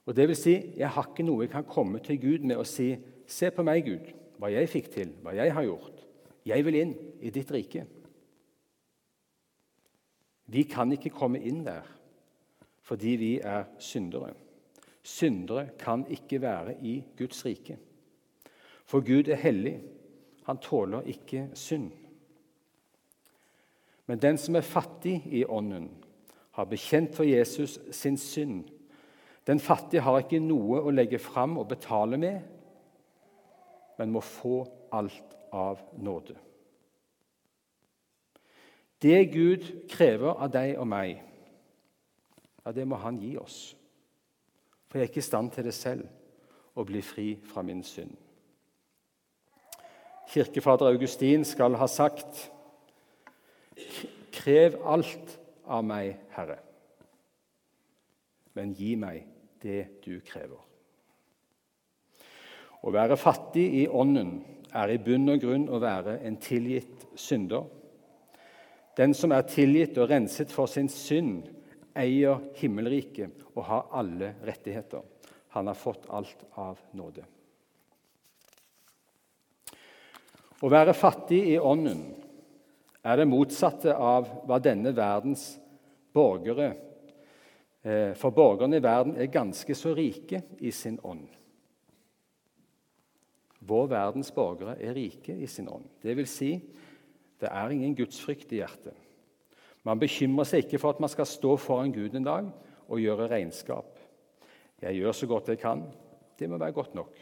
Og 0.04 0.16
det 0.16 0.26
vil 0.28 0.36
si, 0.36 0.54
jeg 0.76 0.90
har 0.90 1.10
ikke 1.10 1.24
noe 1.24 1.46
jeg 1.46 1.52
kan 1.54 1.66
komme 1.68 2.02
til 2.04 2.20
Gud 2.20 2.46
med 2.46 2.60
og 2.60 2.68
si 2.68 2.92
Se 3.24 3.48
på 3.48 3.64
meg, 3.64 3.86
Gud, 3.86 4.10
hva 4.36 4.50
jeg 4.52 4.68
fikk 4.68 4.90
til, 4.92 5.14
hva 5.24 5.32
jeg 5.32 5.48
har 5.56 5.64
gjort. 5.64 6.02
Jeg 6.44 6.64
vil 6.66 6.76
inn 6.76 6.90
i 7.24 7.30
ditt 7.32 7.48
rike. 7.54 7.86
Vi 10.52 10.66
kan 10.68 10.92
ikke 10.92 11.14
komme 11.14 11.40
inn 11.40 11.62
der 11.64 11.88
fordi 12.84 13.14
vi 13.16 13.30
er 13.40 13.64
syndere. 13.80 14.34
Syndere 15.00 15.70
kan 15.80 16.04
ikke 16.12 16.42
være 16.42 16.74
i 16.84 16.98
Guds 17.16 17.40
rike. 17.46 17.78
For 18.84 19.00
Gud 19.00 19.30
er 19.32 19.40
hellig. 19.40 19.78
Han 20.44 20.60
tåler 20.60 21.08
ikke 21.08 21.46
synd. 21.56 21.88
Men 24.06 24.20
den 24.20 24.38
som 24.38 24.56
er 24.56 24.66
fattig 24.66 25.22
i 25.32 25.44
ånden, 25.44 25.88
har 26.54 26.68
bekjent 26.70 27.14
for 27.16 27.26
Jesus 27.26 27.78
sin 27.90 28.16
synd. 28.18 28.64
Den 29.46 29.60
fattige 29.60 30.04
har 30.04 30.20
ikke 30.22 30.38
noe 30.40 30.80
å 30.84 30.92
legge 30.94 31.18
fram 31.18 31.58
og 31.58 31.68
betale 31.72 32.18
med, 32.20 32.40
men 33.98 34.12
må 34.14 34.22
få 34.24 34.62
alt 34.94 35.34
av 35.52 35.82
nåde. 35.98 36.36
Det 39.02 39.18
Gud 39.32 39.66
krever 39.90 40.38
av 40.38 40.52
deg 40.52 40.78
og 40.80 40.86
meg, 40.88 41.18
ja, 42.64 42.72
det 42.72 42.86
må 42.88 42.96
Han 42.96 43.18
gi 43.20 43.34
oss. 43.36 43.74
For 44.88 44.98
jeg 44.98 45.08
er 45.08 45.10
ikke 45.10 45.20
i 45.20 45.26
stand 45.26 45.50
til 45.52 45.66
det 45.66 45.74
selv, 45.74 46.06
å 46.74 46.84
bli 46.86 47.02
fri 47.02 47.34
fra 47.50 47.62
min 47.62 47.82
synd. 47.84 48.14
Kirkefader 50.30 50.88
Augustin 50.88 51.44
skal 51.44 51.76
ha 51.76 51.86
sagt 51.90 52.46
Krev 54.34 54.76
alt 54.86 55.38
av 55.64 55.84
meg, 55.86 56.18
Herre, 56.34 56.58
men 58.54 58.74
gi 58.76 58.94
meg 59.00 59.24
det 59.62 60.00
du 60.04 60.18
krever. 60.26 60.60
Å 62.84 62.92
være 62.92 63.16
fattig 63.16 63.64
i 63.80 63.86
ånden 63.88 64.36
er 64.76 64.92
i 64.92 65.00
bunn 65.00 65.30
og 65.32 65.40
grunn 65.40 65.68
å 65.72 65.80
være 65.80 66.18
en 66.28 66.36
tilgitt 66.42 67.06
synder. 67.16 67.64
Den 68.98 69.14
som 69.16 69.32
er 69.32 69.46
tilgitt 69.48 69.96
og 69.98 70.10
renset 70.10 70.52
for 70.52 70.70
sin 70.70 70.90
synd, 70.92 71.48
eier 71.94 72.42
himmelriket 72.58 73.46
og 73.54 73.62
har 73.68 73.88
alle 73.94 74.34
rettigheter. 74.44 75.02
Han 75.54 75.70
har 75.70 75.78
fått 75.78 76.08
alt 76.10 76.44
av 76.58 76.80
nåde. 76.98 77.24
Å 80.64 80.70
være 80.70 80.94
fattig 80.96 81.40
i 81.54 81.58
ånden 81.58 82.02
er 83.04 83.20
det 83.20 83.28
motsatte 83.28 83.92
av 83.94 84.28
hva 84.48 84.58
denne 84.62 84.94
verdens 84.96 85.52
borgere 86.14 86.70
eh, 87.84 88.12
For 88.16 88.32
borgerne 88.34 88.80
i 88.80 88.84
verden 88.84 89.16
er 89.20 89.32
ganske 89.32 89.76
så 89.76 89.92
rike 89.96 90.40
i 90.64 90.72
sin 90.72 90.98
ånd. 91.04 91.26
Vår 93.64 93.88
verdens 93.92 94.32
borgere 94.34 94.76
er 94.80 94.96
rike 94.96 95.36
i 95.36 95.48
sin 95.48 95.68
ånd. 95.68 95.86
Det 96.02 96.16
vil 96.16 96.28
si, 96.28 96.52
det 97.40 97.50
er 97.50 97.72
ingen 97.72 97.96
gudsfrykt 97.96 98.52
i 98.52 98.60
hjertet. 98.60 98.96
Man 99.84 100.00
bekymrer 100.00 100.48
seg 100.48 100.64
ikke 100.64 100.80
for 100.80 100.94
at 100.94 101.00
man 101.04 101.12
skal 101.12 101.28
stå 101.28 101.56
foran 101.60 101.92
Gud 101.92 102.16
en 102.16 102.24
dag 102.24 102.48
og 102.88 103.00
gjøre 103.00 103.28
regnskap. 103.28 104.00
Jeg 104.80 105.00
gjør 105.00 105.16
så 105.16 105.28
godt 105.28 105.50
jeg 105.52 105.60
kan. 105.60 105.84
Det 106.38 106.48
må 106.48 106.58
være 106.60 106.76
godt 106.76 106.94
nok. 106.96 107.12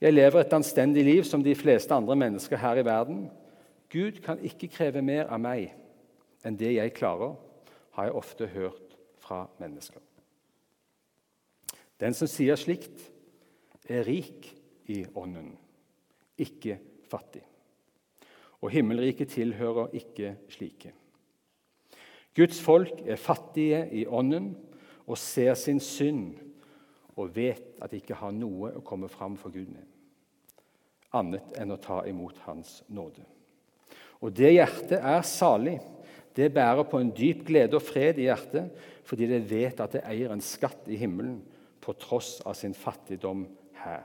Jeg 0.00 0.14
lever 0.14 0.40
et 0.40 0.56
anstendig 0.56 1.04
liv 1.04 1.24
som 1.28 1.42
de 1.44 1.54
fleste 1.56 1.92
andre 1.92 2.16
mennesker 2.16 2.60
her 2.60 2.80
i 2.80 2.84
verden. 2.84 3.26
Gud 3.90 4.20
kan 4.22 4.38
ikke 4.44 4.70
kreve 4.70 5.02
mer 5.02 5.26
av 5.32 5.40
meg 5.42 5.72
enn 6.46 6.56
det 6.56 6.72
jeg 6.76 6.94
klarer, 6.96 7.34
har 7.96 8.06
jeg 8.06 8.16
ofte 8.16 8.46
hørt 8.52 8.94
fra 9.20 9.42
mennesker. 9.60 10.00
Den 12.00 12.14
som 12.16 12.30
sier 12.30 12.56
slikt, 12.56 13.02
er 13.90 14.06
rik 14.06 14.46
i 14.88 15.02
ånden, 15.18 15.52
ikke 16.38 16.78
fattig. 17.10 17.42
Og 18.62 18.70
himmelriket 18.70 19.34
tilhører 19.34 19.90
ikke 19.98 20.36
slike. 20.52 20.92
Guds 22.36 22.60
folk 22.62 23.02
er 23.04 23.18
fattige 23.18 23.82
i 23.90 24.06
ånden 24.06 24.52
og 25.06 25.18
ser 25.18 25.56
sin 25.58 25.80
synd 25.82 26.38
og 27.18 27.34
vet 27.34 27.80
at 27.82 27.90
de 27.90 27.98
ikke 27.98 28.20
har 28.20 28.32
noe 28.32 28.70
å 28.78 28.84
komme 28.86 29.10
fram 29.10 29.34
for 29.40 29.52
Gud 29.52 29.72
med, 29.74 29.84
annet 31.18 31.50
enn 31.58 31.74
å 31.74 31.80
ta 31.82 32.04
imot 32.08 32.38
Hans 32.46 32.80
nåde. 32.88 33.26
Og 34.20 34.32
det 34.36 34.52
hjertet 34.52 34.98
er 34.98 35.22
salig. 35.26 35.78
Det 36.36 36.52
bærer 36.54 36.86
på 36.88 37.00
en 37.00 37.12
dyp 37.16 37.46
glede 37.48 37.78
og 37.78 37.84
fred 37.84 38.20
i 38.20 38.28
hjertet 38.28 38.70
fordi 39.10 39.26
det 39.26 39.40
vet 39.50 39.80
at 39.82 39.96
det 39.96 40.04
eier 40.06 40.30
en 40.30 40.44
skatt 40.44 40.86
i 40.86 40.94
himmelen 41.00 41.40
på 41.82 41.96
tross 41.98 42.36
av 42.46 42.54
sin 42.54 42.76
fattigdom 42.76 43.42
her. 43.80 44.04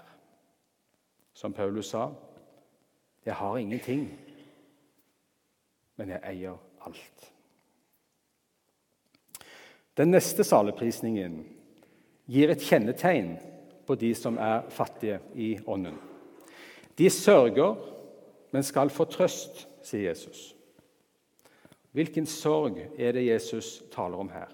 Som 1.34 1.54
Paulus 1.54 1.92
sa, 1.92 2.10
'Jeg 3.26 3.36
har 3.36 3.58
ingenting, 3.58 4.20
men 5.98 6.10
jeg 6.10 6.22
eier 6.24 6.58
alt'. 6.82 7.32
Den 9.98 10.12
neste 10.12 10.44
saleprisningen 10.44 11.46
gir 12.28 12.50
et 12.50 12.62
kjennetegn 12.62 13.38
på 13.88 13.96
de 13.96 14.16
som 14.16 14.38
er 14.38 14.66
fattige 14.70 15.20
i 15.36 15.60
ånden. 15.68 16.00
De 16.98 17.10
sørger, 17.10 17.76
men 18.52 18.64
skal 18.64 18.90
få 18.90 19.04
trøst, 19.04 19.68
sier 19.86 20.10
Jesus. 20.10 20.56
Hvilken 21.96 22.26
sorg 22.28 22.82
er 22.98 23.16
det 23.16 23.28
Jesus 23.28 23.84
taler 23.94 24.20
om 24.20 24.30
her? 24.34 24.50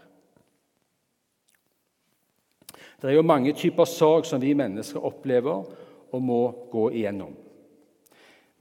Det 3.01 3.09
er 3.09 3.17
jo 3.17 3.25
mange 3.25 3.53
typer 3.57 3.87
sorg 3.89 4.27
som 4.29 4.41
vi 4.41 4.53
mennesker 4.53 5.01
opplever 5.01 5.63
og 6.11 6.21
må 6.21 6.41
gå 6.71 6.89
igjennom. 6.91 7.33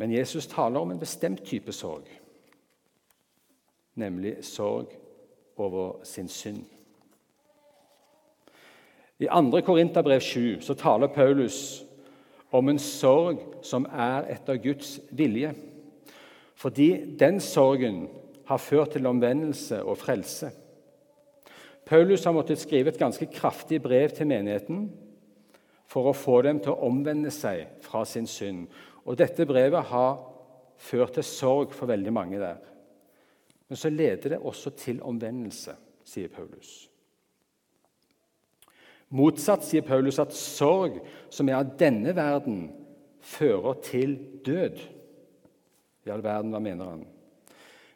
Men 0.01 0.15
Jesus 0.15 0.47
taler 0.49 0.81
om 0.81 0.91
en 0.91 0.99
bestemt 0.99 1.43
type 1.45 1.73
sorg, 1.77 2.07
nemlig 4.01 4.39
sorg 4.45 4.95
over 5.61 6.05
sin 6.05 6.29
synd. 6.29 6.65
I 9.21 9.29
2. 9.29 9.61
Korinterbrev 9.61 10.21
7 10.21 10.61
så 10.61 10.75
taler 10.75 11.13
Paulus 11.13 11.85
om 12.51 12.69
en 12.69 12.79
sorg 12.79 13.43
som 13.63 13.85
er 13.93 14.31
etter 14.33 14.57
Guds 14.57 14.97
vilje. 15.13 15.53
Fordi 16.61 17.17
den 17.19 17.41
sorgen 17.41 18.09
har 18.51 18.61
ført 18.61 18.93
til 18.97 19.07
omvendelse 19.07 19.83
og 19.83 19.97
frelse. 19.99 20.51
Paulus 21.87 22.25
har 22.25 22.35
måttet 22.37 22.61
skrive 22.61 22.93
et 22.93 22.99
ganske 23.01 23.27
kraftig 23.33 23.81
brev 23.83 24.13
til 24.15 24.29
menigheten 24.29 24.91
for 25.91 26.11
å 26.11 26.15
få 26.15 26.43
dem 26.47 26.61
til 26.63 26.75
å 26.75 26.91
omvende 26.91 27.33
seg 27.35 27.81
fra 27.83 28.05
sin 28.07 28.29
synd. 28.31 28.69
Og 29.09 29.17
Dette 29.19 29.47
brevet 29.49 29.89
har 29.91 30.21
ført 30.81 31.17
til 31.17 31.27
sorg 31.27 31.75
for 31.75 31.91
veldig 31.91 32.13
mange 32.15 32.39
der. 32.39 32.61
Men 33.69 33.79
så 33.79 33.91
leder 33.91 34.35
det 34.35 34.43
også 34.43 34.75
til 34.77 35.01
omvendelse, 35.07 35.75
sier 36.05 36.31
Paulus. 36.31 36.91
Motsatt 39.11 39.65
sier 39.67 39.83
Paulus 39.87 40.21
at 40.23 40.35
sorg 40.37 41.01
som 41.33 41.49
er 41.51 41.59
av 41.59 41.75
denne 41.79 42.15
verden, 42.15 42.69
fører 43.21 43.81
til 43.85 44.15
død. 44.47 44.79
I 46.07 46.11
all 46.11 46.23
verden, 46.25 46.53
hva 46.55 46.61
mener 46.63 46.93
han? 46.95 47.07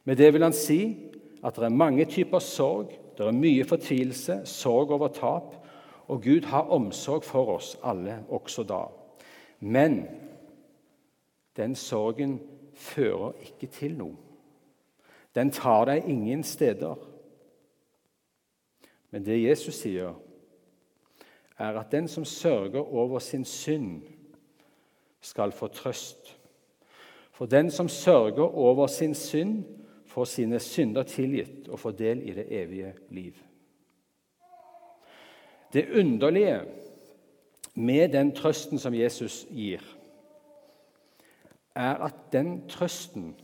Med 0.04 0.16
det 0.20 0.32
vil 0.34 0.44
han 0.44 0.56
si 0.56 0.80
at 1.44 1.56
det 1.56 1.64
er 1.64 1.76
mange 1.76 2.04
typer 2.04 2.38
sorg. 2.38 2.92
Det 3.16 3.26
er 3.26 3.37
mye 3.37 3.64
fortvilelse, 3.64 4.40
sorg 4.49 4.90
over 4.92 5.08
tap, 5.14 5.54
og 6.08 6.23
Gud 6.23 6.44
har 6.50 6.73
omsorg 6.75 7.25
for 7.25 7.54
oss 7.56 7.76
alle 7.84 8.18
også 8.28 8.64
da. 8.68 8.82
Men 9.61 10.02
den 11.56 11.75
sorgen 11.75 12.40
fører 12.75 13.32
ikke 13.40 13.66
til 13.73 13.96
noe. 13.96 14.16
Den 15.34 15.50
tar 15.50 15.87
deg 15.88 16.08
ingen 16.11 16.44
steder. 16.46 16.99
Men 19.11 19.25
det 19.26 19.42
Jesus 19.42 19.78
sier, 19.82 20.14
er 21.58 21.78
at 21.78 21.92
den 21.92 22.08
som 22.08 22.25
sørger 22.25 22.82
over 22.82 23.18
sin 23.18 23.44
synd, 23.44 24.02
skal 25.20 25.52
få 25.52 25.66
trøst. 25.66 26.33
For 27.34 27.46
den 27.50 27.70
som 27.70 27.88
sørger 27.88 28.54
over 28.54 28.86
sin 28.86 29.14
synd, 29.14 29.64
får 30.06 30.24
sine 30.24 30.60
synder 30.60 31.02
tilgitt 31.02 31.68
og 31.68 31.80
får 31.82 31.96
del 31.98 32.22
i 32.22 32.32
det 32.36 32.44
evige 32.54 32.92
liv. 33.10 33.34
Det 35.72 35.88
underlige 35.98 36.60
med 37.74 38.08
den 38.12 38.30
trøsten 38.34 38.78
som 38.78 38.94
Jesus 38.94 39.46
gir, 39.50 39.82
er 41.74 41.98
at 42.06 42.14
den 42.32 42.68
trøsten 42.70 43.34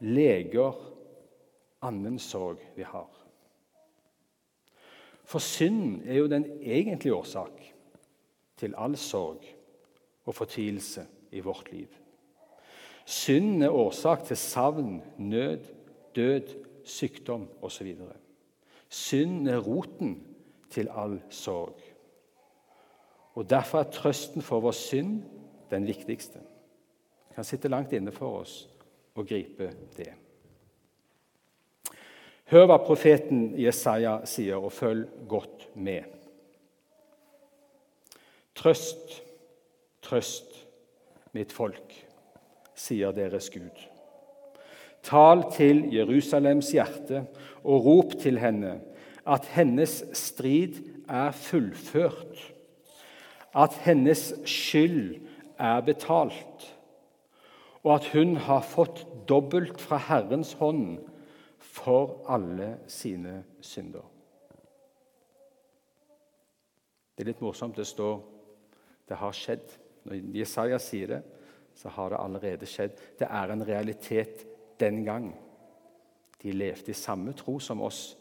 leger 0.00 0.72
annen 1.84 2.16
sorg 2.18 2.64
vi 2.76 2.82
har. 2.88 3.10
For 5.28 5.44
synden 5.44 6.00
er 6.08 6.22
jo 6.22 6.32
den 6.32 6.48
egentlige 6.62 7.14
årsak 7.14 7.60
til 8.56 8.74
all 8.78 8.96
sorg 8.96 9.44
og 10.24 10.34
fortvilelse 10.34 11.04
i 11.36 11.44
vårt 11.44 11.72
liv. 11.72 11.97
Synden 13.08 13.62
er 13.62 13.72
årsak 13.72 14.26
til 14.28 14.36
savn, 14.36 15.02
nød, 15.18 15.64
død, 16.16 16.50
sykdom 16.84 17.48
osv. 17.62 17.94
Synden 18.88 19.46
er 19.48 19.58
roten 19.58 20.26
til 20.70 20.90
all 20.92 21.22
sorg. 21.30 21.80
Og 23.34 23.50
Derfor 23.50 23.78
er 23.78 23.90
trøsten 23.90 24.42
for 24.42 24.60
vår 24.60 24.76
synd 24.76 25.22
den 25.70 25.86
viktigste. 25.86 26.38
Det 27.28 27.34
kan 27.34 27.44
sitte 27.44 27.68
langt 27.68 27.92
inne 27.96 28.12
for 28.12 28.42
oss 28.42 28.66
å 29.16 29.24
gripe 29.24 29.70
det. 29.96 30.10
Hør 32.52 32.66
hva 32.68 32.78
profeten 32.80 33.54
Jesaja 33.60 34.18
sier, 34.28 34.60
og 34.60 34.72
følg 34.72 35.08
godt 35.28 35.68
med. 35.76 36.04
Trøst, 38.56 39.22
trøst, 40.02 40.60
mitt 41.32 41.52
folk, 41.52 42.07
sier 42.78 43.14
deres 43.16 43.50
Gud. 43.50 43.86
Tal 45.02 45.44
til 45.54 45.84
Jerusalems 45.94 46.70
hjerte 46.74 47.24
og 47.64 47.84
rop 47.86 48.16
til 48.20 48.38
henne 48.42 48.78
at 49.28 49.44
hennes 49.52 50.00
strid 50.16 50.80
er 51.08 51.32
fullført, 51.36 52.40
at 53.54 53.74
hennes 53.84 54.32
skyld 54.48 55.18
er 55.58 55.80
betalt, 55.84 56.68
og 57.84 57.94
at 57.94 58.08
hun 58.12 58.36
har 58.36 58.64
fått 58.64 59.04
dobbelt 59.28 59.80
fra 59.80 60.00
Herrens 60.08 60.54
hånd 60.60 60.98
for 61.58 62.22
alle 62.28 62.76
sine 62.90 63.42
synder. 63.60 64.04
Det 67.16 67.24
er 67.24 67.32
litt 67.32 67.42
morsomt. 67.42 67.76
Det 67.76 67.86
står 67.86 68.20
det 69.08 69.16
har 69.18 69.34
skjedd. 69.34 69.72
Når 70.06 70.20
Jesaja 70.38 70.78
sier 70.78 71.10
det, 71.10 71.22
så 71.78 71.92
har 71.94 72.10
det 72.10 72.18
allerede 72.18 72.66
skjedd. 72.66 72.96
Det 73.18 73.28
er 73.30 73.52
en 73.52 73.62
realitet 73.66 74.42
den 74.80 75.04
gang. 75.06 75.30
De 76.42 76.52
levde 76.52 76.90
i 76.90 76.96
samme 76.96 77.32
tro 77.38 77.58
som 77.62 77.82
oss. 77.82 78.16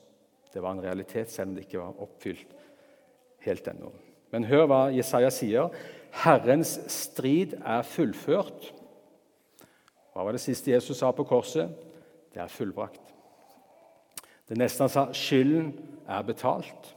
Det 0.54 0.62
var 0.62 0.76
en 0.76 0.84
realitet, 0.84 1.32
selv 1.32 1.50
om 1.50 1.56
det 1.56 1.66
ikke 1.66 1.82
var 1.82 2.02
oppfylt 2.02 2.54
helt 3.46 3.68
ennå. 3.68 3.92
Men 4.32 4.46
hør 4.46 4.68
hva 4.70 4.82
Jesaja 4.94 5.32
sier. 5.34 5.74
Herrens 6.24 6.78
strid 6.92 7.58
er 7.64 7.86
fullført. 7.86 8.72
Hva 10.14 10.26
var 10.26 10.34
det 10.34 10.42
siste 10.42 10.72
Jesus 10.72 10.98
sa 11.02 11.12
på 11.14 11.26
korset? 11.28 11.74
Det 12.34 12.42
er 12.42 12.52
fullbrakt. 12.52 13.14
Det 14.50 14.58
neste 14.58 14.86
han 14.86 14.92
sa, 14.94 15.08
skylden 15.14 15.74
er 16.08 16.24
betalt. 16.26 16.94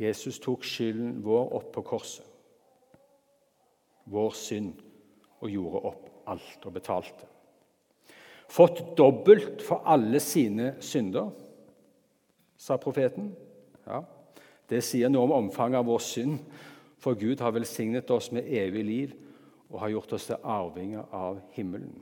Jesus 0.00 0.40
tok 0.40 0.64
skylden 0.64 1.18
vår 1.24 1.52
opp 1.58 1.72
på 1.74 1.82
korset, 1.84 2.24
vår 4.08 4.32
synd, 4.32 4.78
og 5.40 5.50
gjorde 5.50 5.82
opp 5.90 6.08
alt 6.30 6.66
og 6.66 6.74
betalte. 6.74 7.28
Fått 8.50 8.82
dobbelt 8.98 9.62
for 9.62 9.86
alle 9.86 10.20
sine 10.22 10.74
synder, 10.82 11.30
sa 12.60 12.76
profeten. 12.76 13.30
Ja, 13.86 14.02
Det 14.70 14.84
sier 14.86 15.08
noe 15.10 15.26
om 15.26 15.32
omfanget 15.34 15.80
av 15.80 15.88
vår 15.88 15.98
synd, 15.98 16.36
for 17.00 17.18
Gud 17.18 17.40
har 17.40 17.50
velsignet 17.56 18.10
oss 18.10 18.28
med 18.30 18.46
evig 18.46 18.84
liv 18.84 19.14
og 19.70 19.80
har 19.80 19.90
gjort 19.94 20.12
oss 20.12 20.26
til 20.28 20.44
arvinger 20.44 21.08
av 21.16 21.40
himmelen. 21.56 21.96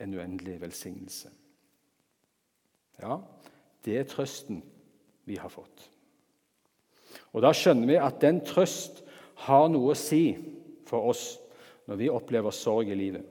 En 0.00 0.14
uendelig 0.14 0.58
velsignelse. 0.60 1.30
Ja, 3.00 3.16
det 3.84 3.96
er 3.98 4.08
trøsten 4.10 4.60
vi 5.24 5.38
har 5.40 5.48
fått. 5.48 5.88
Og 7.32 7.42
Da 7.42 7.52
skjønner 7.54 7.86
vi 7.86 7.96
at 7.96 8.20
den 8.20 8.42
trøst 8.44 9.02
har 9.46 9.68
noe 9.68 9.92
å 9.92 9.98
si 9.98 10.36
for 10.86 11.10
oss 11.10 11.38
når 11.86 12.00
vi 12.00 12.08
opplever 12.08 12.50
sorg 12.54 12.88
i 12.88 12.96
livet. 12.98 13.24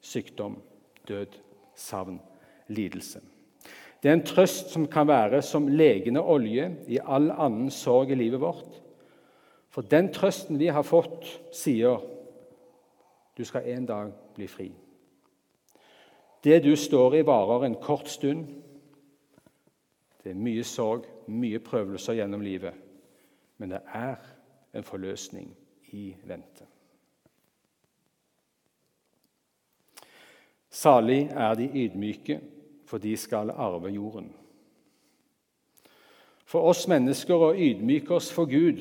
Sykdom, 0.00 0.58
død, 1.08 1.38
savn, 1.74 2.20
lidelse. 2.68 3.20
Det 4.02 4.10
er 4.10 4.12
en 4.12 4.26
trøst 4.26 4.70
som 4.70 4.86
kan 4.86 5.08
være 5.08 5.42
som 5.42 5.68
legende 5.68 6.22
olje 6.22 6.68
i 6.86 7.00
all 7.02 7.32
annen 7.34 7.70
sorg 7.70 8.12
i 8.14 8.18
livet 8.18 8.40
vårt. 8.40 8.78
For 9.74 9.82
den 9.82 10.12
trøsten 10.14 10.58
vi 10.58 10.70
har 10.70 10.86
fått, 10.86 11.26
sier 11.52 11.98
du 13.38 13.44
skal 13.44 13.66
en 13.70 13.86
dag 13.86 14.12
bli 14.34 14.46
fri. 14.50 14.70
Det 16.44 16.62
du 16.64 16.76
står 16.76 17.18
i, 17.18 17.26
varer 17.26 17.66
en 17.66 17.76
kort 17.82 18.08
stund. 18.08 18.46
Det 20.22 20.30
er 20.30 20.38
mye 20.38 20.64
sorg, 20.66 21.06
mye 21.26 21.58
prøvelser 21.62 22.18
gjennom 22.18 22.42
livet, 22.42 22.74
men 23.58 23.74
det 23.74 23.82
er 23.94 24.18
en 24.74 24.86
forløsning 24.86 25.50
i 25.92 26.12
vente. 26.26 26.66
Salig 30.70 31.28
er 31.32 31.54
de 31.56 31.68
ydmyke, 31.84 32.40
for 32.88 32.98
de 32.98 33.16
skal 33.16 33.50
arve 33.50 33.90
jorden. 33.92 34.28
For 36.48 36.64
oss 36.70 36.86
mennesker 36.88 37.36
å 37.36 37.52
ydmyke 37.52 38.14
oss 38.16 38.30
for 38.32 38.48
Gud, 38.48 38.80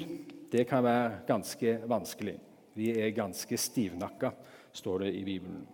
det 0.51 0.67
kan 0.69 0.85
være 0.85 1.23
ganske 1.27 1.79
vanskelig. 1.87 2.37
Vi 2.77 2.93
er 2.95 3.15
ganske 3.15 3.57
stivnakka, 3.59 4.31
står 4.71 5.03
det 5.03 5.11
i 5.19 5.23
Bibelen. 5.25 5.65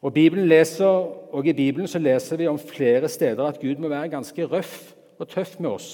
Og, 0.00 0.12
Bibelen 0.12 0.48
leser, 0.48 1.08
og 1.32 1.46
I 1.46 1.52
Bibelen 1.52 1.88
så 1.88 2.00
leser 2.00 2.40
vi 2.40 2.48
om 2.48 2.58
flere 2.58 3.08
steder 3.08 3.44
at 3.44 3.60
Gud 3.60 3.80
må 3.80 3.88
være 3.88 4.12
ganske 4.12 4.46
røff 4.48 4.94
og 5.20 5.28
tøff 5.28 5.58
med 5.60 5.70
oss 5.70 5.90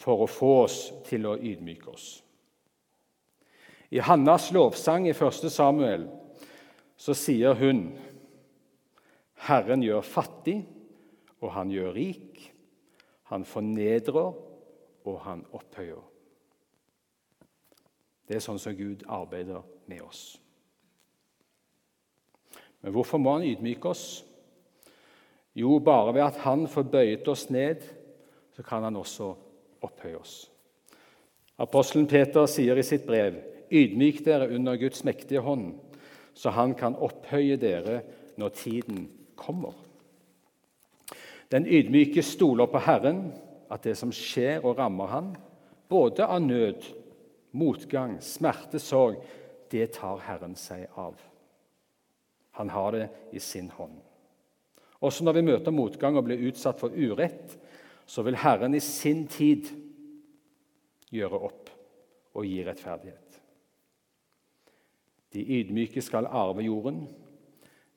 for 0.00 0.24
å 0.24 0.28
få 0.28 0.52
oss 0.64 0.78
til 1.08 1.28
å 1.28 1.36
ydmyke 1.36 1.92
oss. 1.92 2.06
I 3.92 4.00
Hannas 4.02 4.50
lovsang 4.52 5.06
i 5.08 5.14
1. 5.14 5.50
Samuel 5.52 6.08
så 6.96 7.14
sier 7.16 7.56
hun 7.58 7.90
Herren 9.46 9.84
gjør 9.84 10.04
fattig, 10.06 10.62
og 11.44 11.52
han 11.52 11.70
gjør 11.70 11.92
rik. 11.94 12.40
Han 13.30 13.44
fornedrer, 13.44 14.32
og 15.06 15.20
han 15.22 15.44
opphøyer. 15.54 16.02
Det 18.26 18.38
er 18.38 18.42
sånn 18.42 18.58
som 18.58 18.74
Gud 18.74 19.04
arbeider 19.12 19.62
med 19.86 20.02
oss. 20.02 20.22
Men 22.82 22.94
hvorfor 22.94 23.20
må 23.22 23.36
han 23.36 23.46
ydmyke 23.46 23.92
oss? 23.92 24.24
Jo, 25.56 25.78
bare 25.78 26.14
ved 26.14 26.24
at 26.26 26.42
han 26.44 26.66
får 26.68 26.90
bøyet 26.90 27.28
oss 27.28 27.46
ned, 27.50 27.84
så 28.56 28.64
kan 28.66 28.84
han 28.84 28.98
også 28.98 29.30
opphøye 29.86 30.18
oss. 30.18 30.34
Apostelen 31.58 32.08
Peter 32.10 32.48
sier 32.50 32.76
i 32.76 32.84
sitt 32.84 33.06
brev.: 33.06 33.38
Ydmyk 33.70 34.20
dere 34.26 34.50
under 34.54 34.76
Guds 34.76 35.04
mektige 35.04 35.40
hånd, 35.40 35.72
så 36.36 36.52
han 36.52 36.74
kan 36.76 36.98
opphøye 37.00 37.56
dere 37.60 38.02
når 38.36 38.54
tiden 38.58 39.06
kommer. 39.38 39.72
Den 41.48 41.66
ydmyke 41.66 42.22
stoler 42.26 42.68
på 42.68 42.82
Herren, 42.84 43.30
at 43.70 43.86
det 43.86 43.96
som 43.98 44.12
skjer 44.14 44.64
og 44.66 44.76
rammer 44.78 45.10
han, 45.10 45.30
både 45.88 46.26
av 46.26 46.42
nød, 46.42 46.84
motgang, 47.56 48.18
smerte, 48.20 48.80
sorg, 48.82 49.22
det 49.70 49.94
tar 49.96 50.20
Herren 50.26 50.54
seg 50.58 50.90
av. 50.98 51.14
Han 52.58 52.70
har 52.70 52.92
det 52.92 53.06
i 53.32 53.40
sin 53.42 53.70
hånd. 53.70 53.96
Også 55.04 55.24
når 55.24 55.38
vi 55.38 55.46
møter 55.46 55.74
motgang 55.74 56.16
og 56.16 56.26
blir 56.28 56.44
utsatt 56.48 56.80
for 56.80 56.92
urett, 56.92 57.56
så 58.06 58.22
vil 58.26 58.38
Herren 58.38 58.74
i 58.74 58.82
sin 58.82 59.26
tid 59.30 59.68
gjøre 61.12 61.40
opp 61.48 61.72
og 62.36 62.46
gi 62.46 62.60
rettferdighet. 62.66 63.40
De 65.32 65.42
ydmyke 65.42 66.02
skal 66.02 66.26
arve 66.26 66.64
jorden. 66.66 67.06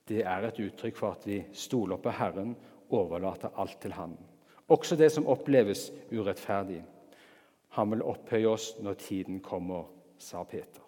Det 0.08 0.24
er 0.26 0.48
et 0.48 0.58
uttrykk 0.58 0.96
for 0.98 1.14
at 1.14 1.26
vi 1.28 1.42
stoler 1.52 2.00
på 2.02 2.12
Herren, 2.14 2.56
overlater 2.90 3.54
alt 3.56 3.78
til 3.82 3.94
Han. 3.94 4.16
Også 4.70 4.96
det 4.98 5.12
som 5.12 5.26
oppleves 5.30 5.90
urettferdig. 6.10 6.82
Han 7.78 7.90
vil 7.94 8.02
opphøye 8.02 8.50
oss 8.50 8.72
når 8.82 8.98
tiden 8.98 9.40
kommer, 9.42 9.86
sa 10.18 10.42
Peter. 10.44 10.82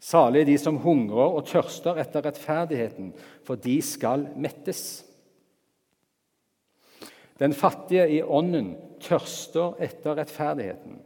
Salig 0.00 0.40
er 0.40 0.48
de 0.48 0.56
som 0.58 0.78
hungrer 0.80 1.36
og 1.36 1.44
tørster 1.46 1.98
etter 2.00 2.24
rettferdigheten, 2.24 3.12
for 3.44 3.60
de 3.60 3.76
skal 3.84 4.30
mettes. 4.40 5.04
Den 7.40 7.52
fattige 7.56 8.06
i 8.08 8.22
ånden 8.22 8.74
tørster 9.00 9.76
etter 9.80 10.16
rettferdigheten. 10.16 10.98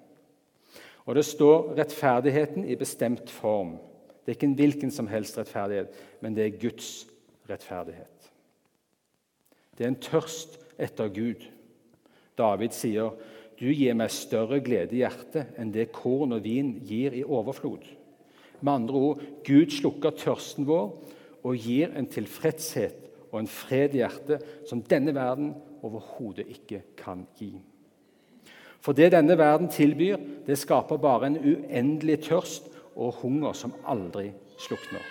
Og 1.04 1.18
det 1.18 1.24
står 1.28 1.74
rettferdigheten 1.78 2.64
i 2.64 2.76
bestemt 2.80 3.30
form. 3.30 3.76
Det 4.24 4.32
er 4.32 4.38
ikke 4.38 4.48
en 4.48 4.56
hvilken 4.58 4.92
som 4.94 5.08
helst 5.10 5.36
rettferdighet, 5.38 5.92
men 6.24 6.36
det 6.36 6.46
er 6.46 6.60
Guds 6.60 7.06
rettferdighet. 7.50 8.30
Det 9.76 9.84
er 9.84 9.92
en 9.92 10.00
tørst 10.00 10.56
etter 10.80 11.10
Gud. 11.12 11.44
David 12.38 12.72
sier, 12.72 13.12
'Du 13.54 13.70
gir 13.70 13.94
meg 13.94 14.10
større 14.10 14.60
glede 14.60 14.96
i 14.96 15.04
hjertet 15.04 15.54
enn 15.58 15.70
det 15.70 15.92
korn 15.92 16.32
og 16.32 16.42
vin 16.42 16.80
gir 16.82 17.12
i 17.12 17.22
overflod.' 17.22 17.86
Med 18.60 18.72
andre 18.72 18.94
ord 18.94 19.20
Gud 19.44 19.70
slukker 19.70 20.10
tørsten 20.10 20.66
vår 20.66 21.04
og 21.44 21.56
gir 21.56 21.92
en 21.94 22.06
tilfredshet 22.06 23.04
og 23.30 23.40
en 23.40 23.50
fred 23.50 23.94
i 23.94 24.00
hjertet 24.00 24.42
som 24.68 24.82
denne 24.82 25.14
verden 25.14 25.54
overhodet 25.82 26.46
ikke 26.48 26.82
kan 26.96 27.26
gi. 27.36 27.52
For 28.84 28.92
det 28.92 29.14
denne 29.14 29.38
verden 29.40 29.70
tilbyr, 29.72 30.18
det 30.46 30.58
skaper 30.60 31.00
bare 31.00 31.30
en 31.30 31.38
uendelig 31.40 32.18
tørst 32.26 32.66
og 32.94 33.14
hunger 33.22 33.56
som 33.56 33.72
aldri 33.88 34.28
slukner. 34.60 35.04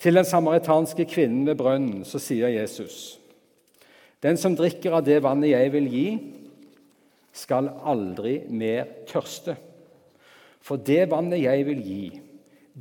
Til 0.00 0.16
den 0.16 0.24
samaritanske 0.24 1.04
kvinnen 1.08 1.44
ved 1.48 1.58
brønnen 1.60 2.04
så 2.08 2.20
sier 2.20 2.48
Jesus.: 2.52 3.18
Den 4.22 4.40
som 4.40 4.56
drikker 4.56 4.96
av 4.96 5.04
det 5.04 5.22
vannet 5.24 5.52
jeg 5.52 5.72
vil 5.72 5.88
gi, 5.92 6.06
skal 7.36 7.68
aldri 7.84 8.38
mer 8.48 8.88
tørste. 9.08 9.56
For 10.60 10.80
det 10.80 11.10
vannet 11.10 11.44
jeg 11.44 11.66
vil 11.68 11.82
gi, 11.84 12.20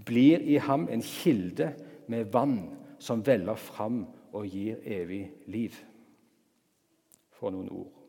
blir 0.05 0.39
i 0.39 0.55
ham 0.63 0.87
en 0.91 1.03
kilde 1.03 1.73
med 2.07 2.31
vann 2.31 2.57
som 2.99 3.25
veller 3.25 3.59
fram 3.59 4.05
og 4.31 4.47
gir 4.47 4.79
evig 4.85 5.27
liv. 5.51 5.75
For 7.35 7.51
noen 7.51 7.69
ord. 7.69 8.04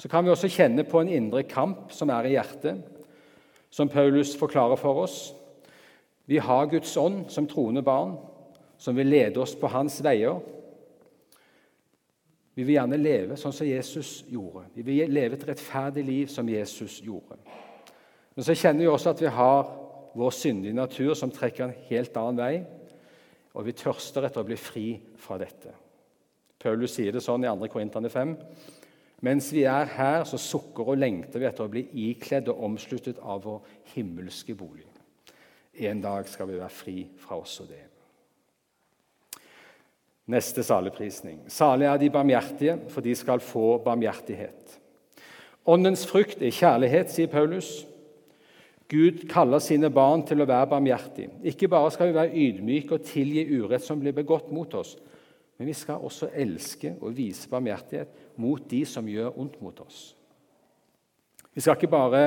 Så 0.00 0.08
kan 0.08 0.24
vi 0.24 0.32
også 0.32 0.48
kjenne 0.48 0.86
på 0.88 1.02
en 1.02 1.10
indre 1.12 1.42
kamp 1.44 1.90
som 1.92 2.08
er 2.08 2.24
i 2.24 2.32
hjertet, 2.32 2.78
som 3.70 3.88
Paulus 3.92 4.32
forklarer 4.38 4.80
for 4.80 5.02
oss. 5.02 5.18
Vi 6.24 6.38
har 6.40 6.70
Guds 6.72 6.94
ånd 6.96 7.26
som 7.28 7.48
troende 7.50 7.82
barn, 7.84 8.14
som 8.80 8.96
vil 8.96 9.10
lede 9.12 9.42
oss 9.42 9.52
på 9.60 9.68
hans 9.68 9.98
veier. 10.00 10.40
Vi 12.56 12.64
vil 12.64 12.78
gjerne 12.78 12.96
leve 12.96 13.36
sånn 13.36 13.52
som 13.52 13.68
Jesus 13.68 14.22
gjorde. 14.30 14.64
Vi 14.72 14.86
vil 14.88 15.12
leve 15.12 15.36
et 15.36 15.46
rettferdig 15.52 16.06
liv 16.08 16.32
som 16.32 16.48
Jesus 16.48 17.02
gjorde. 17.04 17.36
Men 18.34 18.46
så 18.46 18.56
kjenner 18.56 18.86
vi 18.86 18.90
også 18.90 19.12
at 19.12 19.20
vi 19.20 19.36
har 19.36 19.70
vår 20.16 20.32
syndige 20.32 20.80
natur 20.80 21.12
som 21.18 21.32
trekker 21.34 21.66
en 21.66 21.78
helt 21.90 22.16
annen 22.16 22.40
vei, 22.40 22.54
og 23.52 23.68
vi 23.68 23.76
tørster 23.76 24.24
etter 24.24 24.40
å 24.40 24.48
bli 24.48 24.56
fri 24.56 24.88
fra 25.20 25.36
dette. 25.36 25.76
Paulus 26.60 26.96
sier 26.96 27.12
det 27.12 27.20
sånn 27.24 27.44
i 27.44 27.52
2. 27.52 27.68
Korinterne 27.68 28.08
5. 28.08 28.38
Mens 29.20 29.50
vi 29.52 29.66
er 29.68 29.88
her, 29.96 30.24
så 30.24 30.38
sukker 30.40 30.94
og 30.94 31.00
lengter 31.00 31.42
vi 31.42 31.48
etter 31.48 31.66
å 31.66 31.72
bli 31.72 31.84
ikledd 32.08 32.48
og 32.48 32.62
omsluttet 32.70 33.20
av 33.20 33.42
vår 33.44 33.60
himmelske 33.92 34.56
bolig. 34.56 34.86
En 35.80 36.00
dag 36.02 36.28
skal 36.28 36.48
vi 36.48 36.58
være 36.58 36.72
fri 36.72 36.96
fra 37.20 37.38
også 37.40 37.66
det. 37.68 37.82
Neste 40.30 40.62
saligprisning. 40.64 41.42
Salig 41.50 41.88
er 41.90 42.00
de 42.00 42.10
barmhjertige, 42.12 42.76
for 42.88 43.04
de 43.04 43.14
skal 43.18 43.42
få 43.44 43.80
barmhjertighet. 43.84 44.76
Åndens 45.68 46.06
frukt 46.08 46.40
er 46.42 46.54
kjærlighet, 46.54 47.12
sier 47.12 47.30
Paulus. 47.32 47.70
Gud 48.90 49.26
kaller 49.30 49.62
sine 49.62 49.90
barn 49.94 50.24
til 50.26 50.42
å 50.42 50.48
være 50.48 50.70
barmhjertige. 50.72 51.34
Ikke 51.46 51.68
bare 51.70 51.92
skal 51.94 52.10
vi 52.10 52.16
være 52.16 52.44
ydmyke 52.46 52.96
og 52.96 53.06
tilgi 53.06 53.44
urett 53.52 53.84
som 53.84 54.00
blir 54.00 54.16
begått 54.16 54.50
mot 54.54 54.72
oss, 54.74 54.96
men 55.60 55.68
vi 55.68 55.74
skal 55.76 56.00
også 56.00 56.30
elske 56.40 56.94
og 57.04 57.12
vise 57.12 57.48
barmhjertighet 57.52 58.14
mot 58.40 58.62
de 58.70 58.78
som 58.88 59.04
gjør 59.04 59.34
ondt 59.42 59.58
mot 59.60 59.82
oss. 59.84 60.14
Vi 61.52 61.60
skal 61.60 61.76
ikke 61.76 61.90
bare 61.92 62.22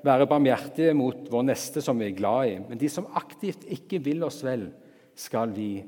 være 0.00 0.28
barmhjertige 0.30 0.94
mot 0.96 1.26
vår 1.28 1.44
neste 1.44 1.82
som 1.84 2.00
vi 2.00 2.06
er 2.08 2.16
glad 2.16 2.48
i, 2.48 2.54
men 2.70 2.80
de 2.80 2.88
som 2.88 3.10
aktivt 3.20 3.66
ikke 3.68 4.00
vil 4.00 4.24
oss 4.24 4.38
vel, 4.46 4.70
skal 5.12 5.52
vi 5.52 5.82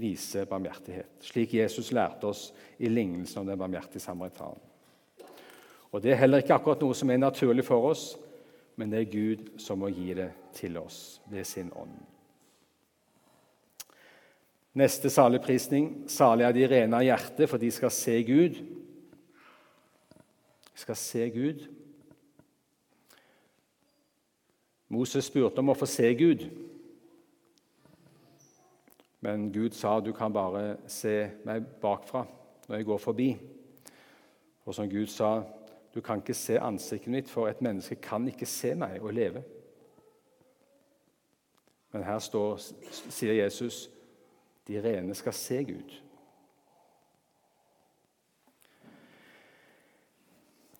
vise 0.00 0.46
barmhjertighet, 0.48 1.18
slik 1.20 1.52
Jesus 1.58 1.92
lærte 1.92 2.30
oss 2.30 2.46
i 2.80 2.88
lignelsen 2.88 3.42
om 3.42 3.52
den 3.52 3.60
barmhjertige 3.60 4.00
samaritan. 4.00 4.56
Og 5.92 6.00
Det 6.00 6.14
er 6.14 6.22
heller 6.22 6.40
ikke 6.40 6.56
akkurat 6.56 6.80
noe 6.80 6.96
som 6.96 7.12
er 7.12 7.20
naturlig 7.20 7.66
for 7.68 7.90
oss, 7.92 8.14
men 8.80 8.88
det 8.88 9.02
er 9.02 9.12
Gud 9.12 9.44
som 9.60 9.84
må 9.84 9.92
gi 9.92 10.14
det 10.16 10.30
til 10.56 10.80
oss 10.80 11.20
ved 11.28 11.44
sin 11.44 11.68
ånd. 11.76 11.92
Neste 14.72 15.10
saligprisning. 15.10 16.04
Salig 16.08 16.46
er 16.46 16.54
de 16.56 16.68
rene 16.68 16.96
av 16.96 17.04
hjerte, 17.04 17.46
for 17.48 17.60
de 17.60 17.68
skal 17.70 17.92
se 17.92 18.14
Gud. 18.24 18.56
De 20.72 20.80
skal 20.80 20.96
se 20.96 21.28
Gud. 21.30 21.66
Moses 24.92 25.28
spurte 25.28 25.60
om 25.60 25.72
å 25.72 25.76
få 25.76 25.88
se 25.88 26.08
Gud. 26.16 26.46
Men 29.22 29.50
Gud 29.52 29.76
sa 29.76 30.00
du 30.00 30.10
kan 30.16 30.32
bare 30.32 30.78
se 30.90 31.14
meg 31.46 31.68
bakfra 31.80 32.24
når 32.66 32.76
jeg 32.76 32.88
går 32.88 33.00
forbi. 33.00 33.30
Og 34.64 34.74
som 34.74 34.88
Gud 34.88 35.06
sa, 35.12 35.42
du 35.94 36.00
kan 36.00 36.20
ikke 36.22 36.34
se 36.34 36.56
ansiktet 36.56 37.12
mitt, 37.12 37.30
for 37.30 37.48
et 37.48 37.60
menneske 37.60 38.00
kan 38.00 38.24
ikke 38.28 38.48
se 38.48 38.72
meg 38.74 39.02
og 39.02 39.12
leve. 39.14 39.44
Men 41.92 42.06
her 42.08 42.18
står, 42.24 42.56
sier 43.12 43.36
Jesus 43.36 43.90
de 44.68 44.80
rene 44.82 45.14
skal 45.14 45.34
se 45.34 45.62
Gud. 45.64 45.94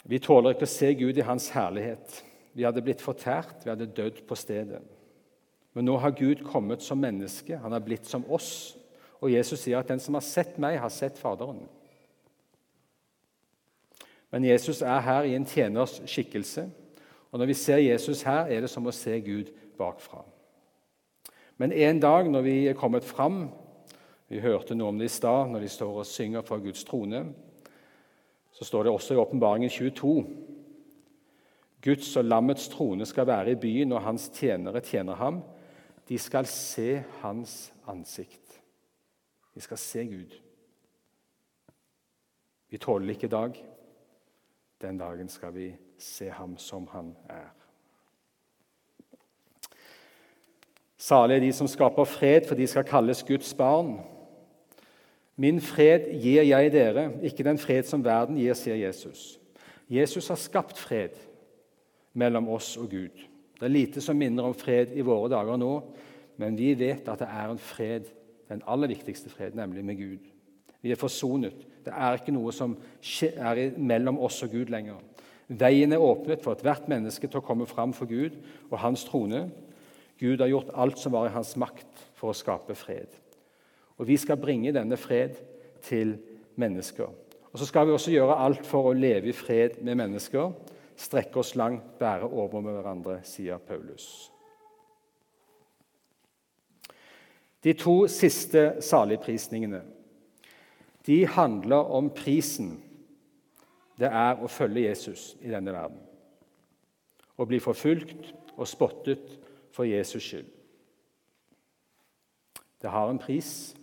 Vi 0.05 0.18
tåler 0.18 0.55
ikke 0.55 0.66
å 0.66 0.71
se 0.71 0.90
Gud 0.99 1.18
i 1.18 1.27
Hans 1.27 1.49
herlighet. 1.55 2.23
Vi 2.53 2.66
hadde 2.66 2.83
blitt 2.85 3.03
fortært, 3.03 3.62
vi 3.64 3.71
hadde 3.71 3.90
dødd 3.95 4.25
på 4.29 4.37
stedet. 4.37 4.83
Men 5.73 5.87
nå 5.88 5.97
har 6.03 6.14
Gud 6.18 6.42
kommet 6.45 6.83
som 6.85 7.01
menneske, 7.01 7.57
han 7.57 7.73
har 7.73 7.85
blitt 7.85 8.07
som 8.07 8.25
oss. 8.31 8.77
Og 9.23 9.31
Jesus 9.33 9.61
sier 9.62 9.79
at 9.79 9.88
'den 9.88 10.01
som 10.01 10.14
har 10.14 10.21
sett 10.21 10.59
meg, 10.59 10.79
har 10.79 10.88
sett 10.88 11.18
Faderen'. 11.18 11.68
Men 14.31 14.45
Jesus 14.45 14.83
er 14.83 15.01
her 15.01 15.23
i 15.23 15.35
en 15.35 15.47
tjeners 15.47 16.01
skikkelse. 16.07 16.71
Og 17.33 17.38
når 17.38 17.47
vi 17.47 17.55
ser 17.55 17.77
Jesus 17.77 18.23
her, 18.23 18.47
er 18.47 18.61
det 18.61 18.71
som 18.71 18.87
å 18.87 18.90
se 18.90 19.21
Gud 19.21 19.53
bakfra. 19.79 20.25
Men 21.57 21.73
en 21.73 22.01
dag 22.01 22.31
når 22.31 22.42
vi 22.42 22.66
er 22.66 22.75
kommet 22.75 23.05
fram 23.05 23.51
vi 24.33 24.40
hørte 24.40 24.73
noe 24.73 24.88
om 24.88 24.97
det 24.97 25.11
i 25.11 25.12
stad 25.12 25.51
når 25.53 25.61
de 25.61 25.68
står 25.68 25.99
og 26.01 26.09
synger 26.09 26.45
for 26.47 26.62
Guds 26.64 26.87
trone. 26.88 27.18
Så 28.57 28.64
står 28.64 28.87
det 28.87 28.92
også 28.92 29.12
i 29.12 29.18
Åpenbaringen 29.21 29.68
22. 29.68 30.12
Guds 31.85 32.16
og 32.16 32.25
lammets 32.25 32.71
trone 32.73 33.05
skal 33.07 33.27
være 33.29 33.53
i 33.53 33.59
byen, 33.61 33.92
og 33.92 34.07
hans 34.07 34.31
tjenere 34.33 34.81
tjener 34.81 35.18
ham. 35.21 35.42
De 36.09 36.16
skal 36.18 36.49
se 36.49 37.03
hans 37.21 37.73
ansikt. 37.88 38.57
De 39.53 39.61
skal 39.61 39.79
se 39.79 40.05
Gud. 40.09 40.38
Vi 42.73 42.81
tåler 42.81 43.12
ikke 43.12 43.29
i 43.29 43.35
dag. 43.35 43.59
Den 44.81 44.99
dagen 44.99 45.29
skal 45.29 45.53
vi 45.55 45.75
se 45.99 46.31
ham 46.31 46.57
som 46.57 46.87
han 46.95 47.12
er. 47.29 47.53
Salig 50.97 51.37
er 51.37 51.45
de 51.45 51.53
som 51.53 51.68
skaper 51.68 52.09
fred, 52.09 52.49
for 52.49 52.57
de 52.57 52.66
skal 52.66 52.88
kalles 52.88 53.25
Guds 53.29 53.53
barn. 53.59 53.99
Min 55.37 55.61
fred 55.64 56.11
gir 56.21 56.45
jeg 56.45 56.73
dere, 56.75 57.07
ikke 57.25 57.45
den 57.47 57.59
fred 57.59 57.87
som 57.88 58.05
verden 58.05 58.37
gir, 58.37 58.55
sier 58.59 58.77
Jesus. 58.77 59.38
Jesus 59.88 60.29
har 60.29 60.40
skapt 60.40 60.79
fred 60.81 61.16
mellom 62.12 62.51
oss 62.53 62.75
og 62.81 62.90
Gud. 62.92 63.23
Det 63.57 63.68
er 63.68 63.73
lite 63.73 64.03
som 64.05 64.18
minner 64.18 64.49
om 64.49 64.57
fred 64.57 64.92
i 64.97 65.05
våre 65.07 65.31
dager 65.33 65.57
nå, 65.61 65.73
men 66.40 66.59
vi 66.59 66.73
vet 66.77 67.09
at 67.09 67.23
det 67.23 67.29
er 67.31 67.53
en 67.53 67.61
fred, 67.61 68.09
den 68.51 68.62
aller 68.68 68.90
viktigste 68.92 69.31
fred, 69.33 69.57
nemlig 69.57 69.85
med 69.85 70.01
Gud. 70.01 70.29
Vi 70.83 70.90
er 70.90 70.99
forsonet. 70.99 71.57
Det 71.85 71.92
er 71.95 72.18
ikke 72.18 72.35
noe 72.35 72.53
som 72.55 72.75
er 73.23 73.62
mellom 73.79 74.18
oss 74.23 74.42
og 74.42 74.53
Gud 74.53 74.73
lenger. 74.73 74.99
Veien 75.49 75.92
er 75.92 76.03
åpnet 76.03 76.42
for 76.42 76.57
ethvert 76.57 76.88
menneske 76.90 77.29
til 77.29 77.40
å 77.40 77.45
komme 77.45 77.66
fram 77.71 77.92
for 77.97 78.11
Gud 78.11 78.38
og 78.71 78.81
hans 78.83 79.05
trone. 79.07 79.47
Gud 80.21 80.40
har 80.42 80.51
gjort 80.51 80.73
alt 80.75 81.01
som 81.01 81.14
var 81.14 81.29
i 81.29 81.35
hans 81.35 81.55
makt 81.61 82.07
for 82.18 82.33
å 82.33 82.37
skape 82.37 82.77
fred. 82.79 83.22
Og 83.99 84.09
vi 84.09 84.17
skal 84.17 84.41
bringe 84.41 84.73
denne 84.73 84.97
fred 84.97 85.37
til 85.83 86.17
mennesker. 86.57 87.09
Og 87.53 87.59
Så 87.59 87.67
skal 87.67 87.87
vi 87.87 87.93
også 87.93 88.11
gjøre 88.11 88.39
alt 88.45 88.67
for 88.67 88.89
å 88.89 88.97
leve 88.97 89.29
i 89.29 89.37
fred 89.37 89.83
med 89.83 89.95
mennesker. 89.95 90.53
Strekke 90.97 91.41
oss 91.41 91.55
langt, 91.57 91.99
bære 91.99 92.29
over 92.29 92.61
med 92.61 92.73
hverandre, 92.73 93.19
sier 93.25 93.59
Paulus. 93.59 94.31
De 97.65 97.73
to 97.73 98.07
siste 98.11 98.83
saligprisningene 98.83 99.83
de 101.07 101.27
handler 101.27 101.91
om 101.95 102.11
prisen 102.15 102.77
det 103.99 104.09
er 104.09 104.41
å 104.43 104.49
følge 104.51 104.87
Jesus 104.89 105.33
i 105.43 105.51
denne 105.53 105.75
verden. 105.75 106.01
Å 107.39 107.47
bli 107.47 107.61
forfulgt 107.63 108.33
og 108.57 108.67
spottet 108.69 109.37
for 109.75 109.87
Jesus 109.87 110.25
skyld. 110.25 110.49
Det 112.83 112.91
har 112.91 113.11
en 113.11 113.21
pris. 113.23 113.75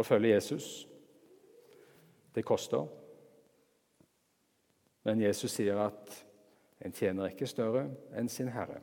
Å 0.00 0.06
følge 0.06 0.32
Jesus, 0.32 0.66
det 2.32 2.44
koster. 2.46 2.86
Men 5.04 5.20
Jesus 5.20 5.52
sier 5.52 5.76
at 5.82 6.14
en 6.80 6.94
tjener 6.96 7.32
ikke 7.32 7.48
større 7.48 7.84
enn 8.16 8.30
sin 8.32 8.48
herre. 8.54 8.80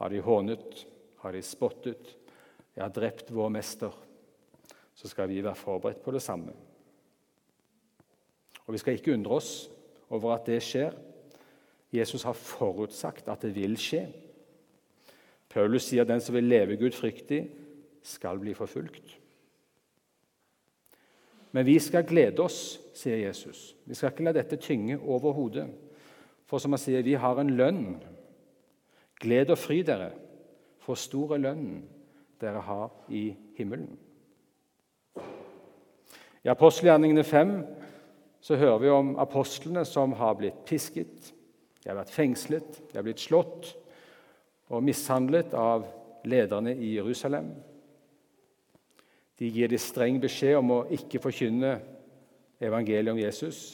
Har 0.00 0.10
de 0.10 0.22
hånet, 0.26 0.82
har 1.22 1.36
de 1.36 1.42
spottet, 1.46 2.16
ja, 2.74 2.88
drept 2.88 3.30
vår 3.30 3.52
mester, 3.54 3.94
så 4.94 5.10
skal 5.10 5.30
vi 5.30 5.42
være 5.44 5.58
forberedt 5.58 6.02
på 6.02 6.14
det 6.14 6.22
samme. 6.24 6.54
Og 8.66 8.74
Vi 8.74 8.80
skal 8.82 8.98
ikke 8.98 9.14
undre 9.14 9.38
oss 9.38 9.52
over 10.10 10.34
at 10.34 10.46
det 10.46 10.62
skjer. 10.64 10.94
Jesus 11.92 12.24
har 12.26 12.38
forutsagt 12.38 13.28
at 13.28 13.42
det 13.44 13.54
vil 13.54 13.76
skje. 13.78 14.06
Paulus 15.52 15.90
sier 15.90 16.02
at 16.02 16.10
den 16.10 16.22
som 16.24 16.34
vil 16.34 16.48
leve 16.48 16.78
Gud 16.80 16.96
fryktig, 16.96 17.44
skal 18.02 18.40
bli 18.42 18.54
forfulgt. 18.54 19.18
Men 21.52 21.66
vi 21.66 21.76
skal 21.78 22.06
glede 22.08 22.42
oss, 22.42 22.80
sier 22.96 23.20
Jesus. 23.26 23.74
Vi 23.84 23.94
skal 23.94 24.12
ikke 24.12 24.24
la 24.24 24.32
dette 24.36 24.56
tynge 24.56 24.96
over 24.98 25.34
hodet. 25.36 25.66
For 26.48 26.60
som 26.60 26.72
han 26.72 26.80
sier, 26.80 27.04
vi 27.04 27.14
har 27.18 27.40
en 27.40 27.52
lønn. 27.56 27.84
Gled 29.22 29.52
og 29.52 29.60
fry 29.60 29.82
dere, 29.86 30.10
for 30.82 30.98
stor 30.98 31.36
er 31.36 31.44
lønnen 31.44 31.82
dere 32.42 32.64
har 32.66 32.88
i 33.12 33.28
himmelen. 33.54 33.92
I 36.42 36.50
apostelgjerningene 36.50 37.22
5 37.22 37.52
så 38.42 38.56
hører 38.58 38.80
vi 38.82 38.90
om 38.90 39.12
apostlene 39.22 39.84
som 39.86 40.16
har 40.18 40.34
blitt 40.40 40.64
pisket, 40.66 41.30
de 41.82 41.90
har 41.90 42.00
vært 42.00 42.14
fengslet, 42.14 42.80
de 42.90 42.98
har 42.98 43.06
blitt 43.06 43.22
slått. 43.22 43.76
og 44.72 44.80
mishandlet 44.82 45.52
av 45.52 45.82
lederne 46.24 46.72
i 46.72 46.94
Jerusalem. 46.94 47.50
De 49.42 49.48
gir 49.50 49.66
de 49.72 49.78
streng 49.80 50.20
beskjed 50.22 50.54
om 50.60 50.68
å 50.70 50.82
ikke 50.94 51.18
forkynne 51.18 51.72
evangeliet 52.62 53.10
om 53.10 53.18
Jesus. 53.18 53.72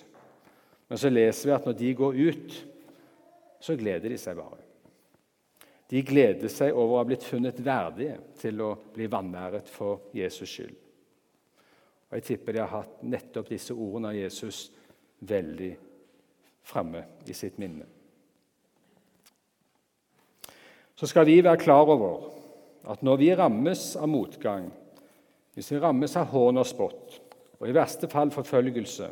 Men 0.89 1.01
så 1.01 1.11
leser 1.13 1.51
vi 1.51 1.55
at 1.59 1.69
når 1.69 1.77
de 1.77 1.91
går 1.99 2.21
ut, 2.31 2.55
så 3.61 3.77
gleder 3.77 4.09
de 4.09 4.17
seg 4.17 4.39
bare. 4.39 4.63
De 5.93 6.01
gleder 6.05 6.49
seg 6.53 6.73
over 6.73 6.95
å 6.95 7.03
ha 7.03 7.09
blitt 7.11 7.27
funnet 7.27 7.61
verdige 7.65 8.17
til 8.41 8.65
å 8.65 8.71
bli 8.95 9.11
vanæret 9.13 9.69
for 9.69 10.09
Jesus 10.17 10.49
skyld. 10.49 10.73
Og 12.09 12.17
Jeg 12.17 12.27
tipper 12.31 12.57
de 12.57 12.65
har 12.65 12.73
hatt 12.73 13.05
nettopp 13.05 13.53
disse 13.53 13.77
ordene 13.77 14.15
av 14.15 14.17
Jesus 14.17 14.71
veldig 15.29 15.71
framme 16.65 17.05
i 17.29 17.37
sitt 17.37 17.61
minne. 17.61 17.85
Så 20.97 21.13
skal 21.13 21.29
vi 21.29 21.43
være 21.45 21.61
klar 21.61 21.93
over 21.93 22.31
at 22.89 23.05
når 23.05 23.21
vi 23.21 23.35
rammes 23.37 23.91
av 24.01 24.09
motgang, 24.09 24.71
hvis 25.59 25.73
vi 25.73 25.79
rammes 25.83 26.13
av 26.15 26.29
hån 26.31 26.61
og 26.61 26.67
spott, 26.71 27.17
og 27.59 27.65
i 27.67 27.75
verste 27.75 28.07
fall 28.07 28.31
forfølgelse, 28.31 29.09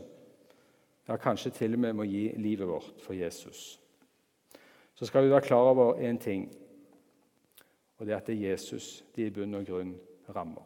ja, 1.09 1.17
kanskje 1.19 1.51
til 1.57 1.75
og 1.75 1.83
med 1.83 1.97
må 1.99 2.07
gi 2.07 2.29
livet 2.39 2.69
vårt 2.71 3.03
for 3.03 3.19
Jesus, 3.19 3.81
så 4.95 5.09
skal 5.11 5.27
vi 5.27 5.33
være 5.33 5.43
klar 5.49 5.73
over 5.73 5.99
én 5.99 6.21
ting, 6.23 6.47
og 7.99 8.07
det 8.07 8.15
er 8.15 8.23
at 8.23 8.31
det 8.31 8.37
er 8.37 8.53
Jesus 8.53 9.03
de 9.17 9.27
i 9.27 9.35
bunn 9.35 9.59
og 9.59 9.67
grunn 9.67 9.93
rammer. 10.31 10.63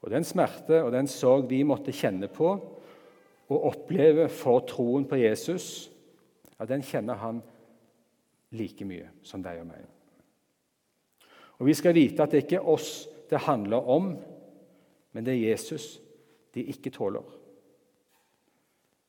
Og 0.00 0.10
Den 0.10 0.24
smerte 0.24 0.80
og 0.80 0.92
den 0.92 1.06
sorg 1.08 1.50
vi 1.52 1.60
måtte 1.62 1.92
kjenne 1.92 2.32
på 2.32 2.56
og 3.52 3.64
oppleve 3.68 4.30
for 4.32 4.64
troen 4.64 5.04
på 5.04 5.20
Jesus, 5.20 5.90
ja, 6.56 6.64
den 6.64 6.80
kjenner 6.80 7.20
han 7.20 7.44
like 8.56 8.88
mye 8.88 9.12
som 9.20 9.44
deg 9.44 9.60
og 9.60 9.74
meg. 9.74 9.84
Og 11.60 11.66
Vi 11.68 11.74
skal 11.76 12.00
vite 12.00 12.24
at 12.24 12.32
det 12.32 12.46
ikke 12.46 12.62
er 12.62 12.72
oss 12.72 13.10
det 13.34 13.42
handler 13.42 13.88
om, 13.90 14.12
men 15.12 15.26
det 15.26 15.32
er 15.34 15.48
Jesus 15.50 16.00
de 16.54 16.62
ikke 16.62 16.90
tåler. 16.90 17.24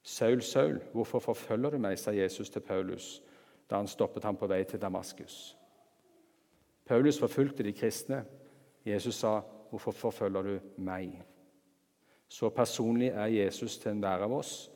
Saul, 0.01 0.41
Saul, 0.41 0.79
hvorfor 0.93 1.19
forfølger 1.19 1.69
du 1.69 1.77
meg, 1.77 1.99
sa 2.01 2.13
Jesus 2.13 2.49
til 2.49 2.65
Paulus 2.65 3.21
da 3.69 3.77
han 3.77 3.89
stoppet 3.89 4.23
ham 4.25 4.37
på 4.37 4.47
vei 4.49 4.63
til 4.63 4.81
Damaskus. 4.81 5.57
Paulus 6.85 7.19
forfulgte 7.19 7.63
de 7.63 7.73
kristne. 7.73 8.25
Jesus 8.85 9.15
sa, 9.15 9.41
'Hvorfor 9.69 9.91
forfølger 9.91 10.41
du 10.41 10.59
meg?' 10.77 11.21
Så 12.27 12.49
personlig 12.49 13.07
er 13.07 13.25
Jesus 13.25 13.77
til 13.77 13.91
enhver 13.91 14.23
av 14.23 14.33
oss 14.33 14.71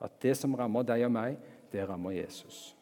at 0.00 0.22
det 0.22 0.36
som 0.36 0.54
rammer 0.54 0.82
deg 0.82 1.04
og 1.04 1.12
meg, 1.12 1.38
det 1.72 1.88
rammer 1.88 2.10
Jesus. 2.10 2.76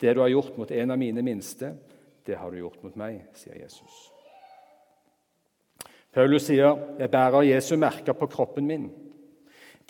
Det 0.00 0.14
du 0.14 0.20
har 0.20 0.28
gjort 0.28 0.58
mot 0.58 0.70
en 0.70 0.90
av 0.90 0.98
mine 0.98 1.22
minste, 1.22 1.76
det 2.26 2.36
har 2.36 2.50
du 2.50 2.56
gjort 2.56 2.82
mot 2.82 2.96
meg, 2.96 3.26
sier 3.34 3.62
Jesus. 3.62 4.15
Paulus 6.16 6.46
sier, 6.46 6.96
'Jeg 6.98 7.10
bærer 7.10 7.42
Jesu 7.42 7.76
merker 7.76 8.12
på 8.12 8.26
kroppen 8.26 8.66
min.' 8.66 8.90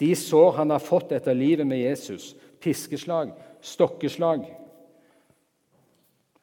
De 0.01 0.15
sår 0.15 0.51
han 0.51 0.71
har 0.71 0.79
fått 0.79 1.12
etter 1.12 1.33
livet 1.33 1.67
med 1.67 1.79
Jesus, 1.79 2.35
piskeslag, 2.61 3.33
stokkeslag 3.61 4.57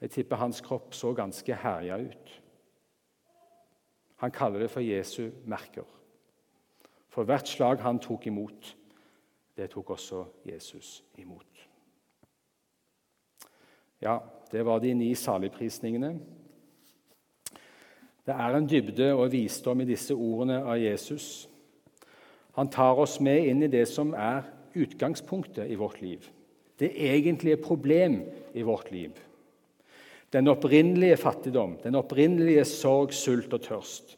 Jeg 0.01 0.11
tipper 0.11 0.35
hans 0.35 0.61
kropp 0.61 0.93
så 0.93 1.13
ganske 1.13 1.55
herja 1.55 1.97
ut. 1.97 2.41
Han 4.15 4.31
kaller 4.31 4.59
det 4.59 4.71
for 4.71 4.79
Jesu 4.79 5.31
merker. 5.45 5.85
For 7.09 7.23
hvert 7.23 7.47
slag 7.47 7.79
han 7.79 7.99
tok 7.99 8.27
imot, 8.27 8.75
det 9.57 9.69
tok 9.69 9.89
også 9.89 10.25
Jesus 10.45 11.03
imot. 11.17 11.67
Ja, 14.01 14.19
det 14.51 14.65
var 14.65 14.79
de 14.79 14.93
ni 14.93 15.15
saligprisningene. 15.15 16.19
Det 18.23 18.35
er 18.35 18.55
en 18.55 18.67
dybde 18.69 19.09
og 19.17 19.31
visdom 19.33 19.81
i 19.83 19.87
disse 19.89 20.15
ordene 20.15 20.61
av 20.63 20.79
Jesus. 20.79 21.49
Han 22.55 22.69
tar 22.71 23.01
oss 23.03 23.17
med 23.23 23.49
inn 23.49 23.65
i 23.65 23.71
det 23.71 23.83
som 23.89 24.13
er 24.15 24.45
utgangspunktet 24.79 25.67
i 25.69 25.77
vårt 25.79 25.99
liv. 26.01 26.23
Det 26.79 26.93
egentlige 26.93 27.59
problem 27.61 28.21
i 28.53 28.63
vårt 28.65 28.91
liv. 28.91 29.11
Den 30.33 30.47
opprinnelige 30.49 31.17
fattigdom, 31.17 31.77
den 31.83 31.99
opprinnelige 31.99 32.65
sorg, 32.65 33.13
sult 33.13 33.53
og 33.53 33.61
tørst. 33.67 34.15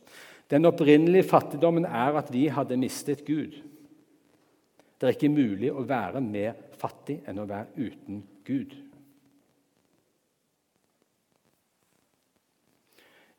Den 0.51 0.67
opprinnelige 0.69 1.27
fattigdommen 1.27 1.85
er 1.85 2.15
at 2.21 2.29
vi 2.31 2.45
hadde 2.47 2.77
mistet 2.79 3.25
Gud. 3.25 3.57
Det 4.95 5.09
er 5.09 5.17
ikke 5.17 5.33
mulig 5.33 5.73
å 5.73 5.83
være 5.83 6.21
mer 6.23 6.53
fattig 6.79 7.17
enn 7.27 7.41
å 7.41 7.49
være 7.49 7.73
uten 7.75 8.21
Gud. 8.47 8.77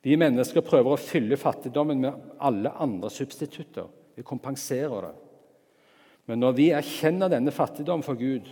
Vi 0.07 0.15
mennesker 0.15 0.63
prøver 0.63 0.95
å 0.95 1.01
fylle 1.03 1.39
fattigdommen 1.41 1.99
med 2.05 2.27
alle 2.39 2.71
andre 2.79 3.11
substitutter. 3.11 3.89
Vi 4.15 4.23
kompenserer 4.23 5.09
det. 5.09 5.15
Men 6.31 6.43
når 6.43 6.55
vi 6.55 6.67
erkjenner 6.75 7.31
denne 7.31 7.51
fattigdom 7.55 8.05
for 8.07 8.19
Gud, 8.19 8.47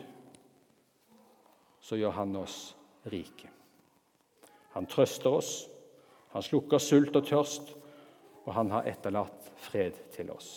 så 1.79 1.99
gjør 2.01 2.17
Han 2.19 2.37
oss 2.43 2.59
rike. 3.13 3.51
Han 4.75 4.89
trøster 4.91 5.31
oss, 5.31 5.53
han 6.35 6.43
slukker 6.43 6.83
sult 6.83 7.15
og 7.15 7.27
tørst, 7.29 7.69
og 8.45 8.55
han 8.57 8.73
har 8.75 8.89
etterlatt 8.91 9.53
fred 9.69 10.01
til 10.17 10.33
oss. 10.35 10.49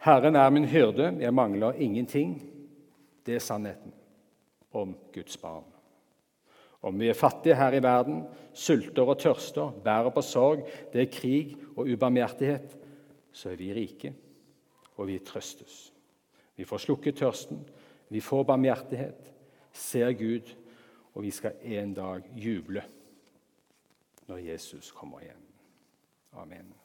Herren 0.00 0.38
er 0.40 0.48
min 0.54 0.64
hyrde, 0.64 1.10
jeg 1.20 1.36
mangler 1.36 1.76
ingenting. 1.76 2.38
Det 3.26 3.36
er 3.36 3.44
sannheten 3.44 3.92
om 4.72 4.96
Guds 5.12 5.36
barn. 5.36 5.69
Om 6.82 7.00
vi 7.00 7.10
er 7.10 7.16
fattige 7.16 7.56
her 7.58 7.76
i 7.76 7.82
verden, 7.84 8.22
sulter 8.56 9.04
og 9.04 9.18
tørster, 9.20 9.72
bærer 9.84 10.10
på 10.14 10.22
sorg, 10.24 10.64
det 10.92 11.02
er 11.02 11.12
krig 11.12 11.56
og 11.76 11.90
ubarmhjertighet, 11.92 12.76
så 13.32 13.52
er 13.52 13.60
vi 13.60 13.74
rike, 13.74 14.14
og 14.96 15.06
vi 15.10 15.18
trøstes. 15.18 15.92
Vi 16.56 16.64
får 16.64 16.82
slukket 16.86 17.20
tørsten, 17.20 17.60
vi 18.08 18.20
får 18.20 18.42
barmhjertighet, 18.48 19.32
ser 19.72 20.12
Gud, 20.12 20.56
og 21.14 21.22
vi 21.22 21.30
skal 21.30 21.60
en 21.62 21.94
dag 21.94 22.26
juble 22.36 22.82
når 24.30 24.44
Jesus 24.46 24.92
kommer 24.94 25.20
igjen. 25.20 25.46
Amen. 26.38 26.79